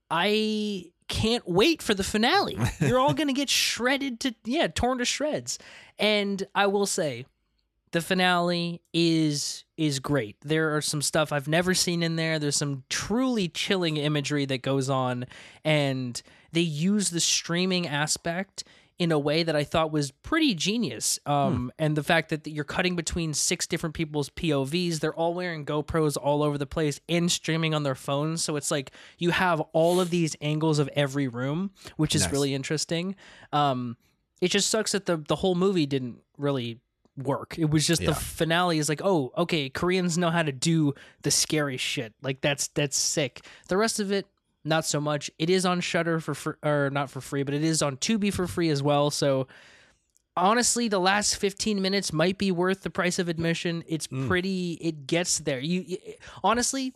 i 0.10 0.86
can't 1.08 1.48
wait 1.48 1.82
for 1.82 1.94
the 1.94 2.04
finale 2.04 2.58
you're 2.80 3.00
all 3.00 3.14
gonna 3.14 3.34
get 3.34 3.50
shredded 3.50 4.20
to 4.20 4.36
yeah 4.44 4.68
torn 4.68 4.98
to 4.98 5.06
shreds 5.06 5.58
and 5.98 6.48
i 6.54 6.66
will 6.68 6.86
say 6.86 7.26
the 7.92 8.02
finale 8.02 8.82
is 8.94 9.64
is 9.78 10.00
great. 10.00 10.36
There 10.42 10.76
are 10.76 10.82
some 10.82 11.02
stuff 11.02 11.32
I've 11.32 11.48
never 11.48 11.74
seen 11.74 12.04
in 12.04 12.16
there. 12.16 12.40
There's 12.40 12.56
some 12.56 12.84
truly 12.90 13.48
chilling 13.48 13.98
imagery 13.98 14.46
that 14.46 14.62
goes 14.62 14.90
on 14.90 15.26
and 15.64 16.22
they 16.52 16.62
use 16.62 17.12
the 17.12 17.20
streaming 17.20 17.88
aspect 17.88 18.64
in 19.00 19.12
a 19.12 19.20
way 19.20 19.44
that 19.44 19.56
I 19.56 19.64
thought 19.64 19.92
was 19.92 20.10
pretty 20.12 20.56
genius. 20.56 21.20
Um, 21.26 21.72
and 21.78 21.96
the 21.96 22.02
fact 22.04 22.30
that 22.30 22.48
you're 22.48 22.64
cutting 22.64 22.96
between 22.96 23.34
six 23.36 23.68
different 23.68 23.94
people's 23.94 24.30
POVs, 24.32 25.00
they're 25.00 25.14
all 25.14 25.36
wearing 25.36 25.66
GoPros 25.66 26.18
all 26.20 26.42
over 26.42 26.58
the 26.58 26.66
place 26.66 27.00
and 27.08 27.32
streaming 27.32 27.76
on 27.76 27.84
their 27.84 27.94
phones. 27.96 28.44
So 28.44 28.56
it's 28.56 28.72
like 28.72 28.92
you 29.20 29.30
have 29.30 29.60
all 29.74 30.00
of 30.00 30.10
these 30.10 30.36
angles 30.42 30.80
of 30.80 30.90
every 30.96 31.28
room, 31.28 31.72
which 31.98 32.16
is 32.16 32.24
Nice. 32.24 32.32
really 32.32 32.56
interesting. 32.56 33.16
Um, 33.54 33.98
it 34.42 34.50
just 34.50 34.70
sucks 34.70 34.92
that 34.94 35.06
the 35.06 35.18
the 35.18 35.36
whole 35.38 35.56
movie 35.56 35.86
didn't 35.86 36.20
really 36.38 36.80
work. 37.18 37.56
It 37.58 37.70
was 37.70 37.86
just 37.88 38.02
Yeah. 38.02 38.10
the 38.10 38.16
finale 38.16 38.78
is 38.80 38.90
like, 38.90 39.02
oh, 39.04 39.32
okay, 39.38 39.70
Koreans 39.70 40.18
know 40.18 40.30
how 40.30 40.44
to 40.44 40.52
do 40.52 40.94
the 41.24 41.32
scary 41.32 41.78
shit. 41.78 42.14
Like 42.22 42.42
that's 42.42 42.68
that's 42.70 42.98
sick. 42.98 43.46
The 43.68 43.78
rest 43.78 44.00
of 44.00 44.12
it, 44.12 44.26
not 44.68 44.86
so 44.86 45.00
much. 45.02 45.32
It 45.40 45.50
is 45.50 45.66
on 45.66 45.82
Shudder 45.82 46.20
for 46.20 46.34
free, 46.34 46.54
or 46.64 46.90
not 46.92 47.10
for 47.10 47.22
free, 47.22 47.44
but 47.44 47.54
it 47.54 47.64
is 47.64 47.82
on 47.82 47.98
Tubi 47.98 48.32
for 48.34 48.48
free 48.48 48.70
as 48.70 48.84
well. 48.84 49.10
So 49.10 49.48
honestly, 50.36 50.88
the 50.88 51.00
last 51.00 51.36
15 51.38 51.82
minutes 51.82 52.14
might 52.14 52.38
be 52.38 52.52
worth 52.52 52.82
the 52.82 52.90
price 52.90 53.18
of 53.20 53.28
admission. 53.30 53.84
It's 53.88 54.08
Mm. 54.08 54.28
pretty. 54.28 54.74
It 54.74 55.08
gets 55.08 55.40
there. 55.40 55.60
You, 55.60 55.82
you 55.82 55.98
honestly. 56.44 56.94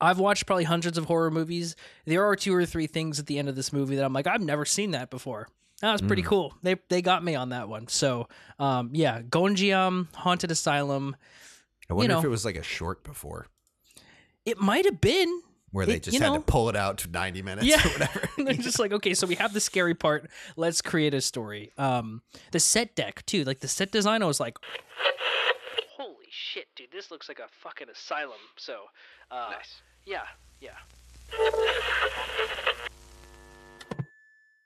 I've 0.00 0.18
watched 0.18 0.46
probably 0.46 0.64
hundreds 0.64 0.98
of 0.98 1.04
horror 1.04 1.30
movies. 1.30 1.76
There 2.06 2.24
are 2.26 2.34
two 2.34 2.52
or 2.52 2.66
three 2.66 2.88
things 2.88 3.20
at 3.20 3.26
the 3.26 3.38
end 3.38 3.48
of 3.48 3.54
this 3.54 3.72
movie 3.72 3.94
that 3.94 4.04
I'm 4.04 4.12
like, 4.12 4.26
I've 4.26 4.40
never 4.40 4.64
seen 4.64 4.90
that 4.90 5.10
before. 5.10 5.46
That 5.80 5.92
was 5.92 6.02
pretty 6.02 6.22
Mm. 6.22 6.26
cool. 6.26 6.54
They 6.62 6.74
they 6.88 7.02
got 7.02 7.22
me 7.22 7.36
on 7.36 7.50
that 7.50 7.68
one. 7.68 7.86
So, 7.86 8.28
um, 8.58 8.90
yeah, 8.92 9.22
Gonjiam 9.22 10.12
Haunted 10.16 10.50
Asylum. 10.50 11.14
I 11.88 11.94
wonder 11.94 12.14
if 12.16 12.22
know. 12.22 12.26
it 12.26 12.30
was 12.30 12.44
like 12.44 12.56
a 12.56 12.62
short 12.64 13.04
before 13.04 13.46
It 14.44 14.58
might 14.60 14.86
have 14.86 15.00
been. 15.00 15.42
Where 15.72 15.84
they 15.86 15.94
It- 15.96 16.04
just 16.04 16.18
had 16.18 16.28
know. 16.28 16.34
to 16.36 16.40
pull 16.40 16.68
it 16.68 16.76
out 16.76 16.98
to 16.98 17.08
90 17.10 17.42
minutes 17.42 17.66
Yeah. 17.66 17.84
or 17.84 17.90
whatever. 17.90 18.28
They're 18.38 18.54
just 18.54 18.78
like, 18.78 18.92
okay, 18.92 19.14
so 19.14 19.26
we 19.26 19.34
have 19.34 19.52
the 19.52 19.60
scary 19.60 19.94
part. 19.94 20.30
Let's 20.56 20.80
create 20.80 21.12
a 21.14 21.20
story. 21.20 21.72
Um, 21.76 22.22
the 22.52 22.60
set 22.60 22.94
deck 22.94 23.26
too, 23.26 23.42
like 23.44 23.60
the 23.60 23.68
set 23.68 23.90
design, 23.90 24.22
I 24.22 24.26
was 24.26 24.38
like, 24.38 24.56
holy 25.96 26.26
shit, 26.30 26.68
dude, 26.76 26.92
this 26.92 27.10
looks 27.10 27.28
like 27.28 27.38
a 27.40 27.48
fucking 27.62 27.88
asylum. 27.88 28.38
So, 28.56 28.84
uh, 29.30 29.50
Nice. 29.56 29.80
yeah, 30.06 30.22
yeah. 30.60 30.76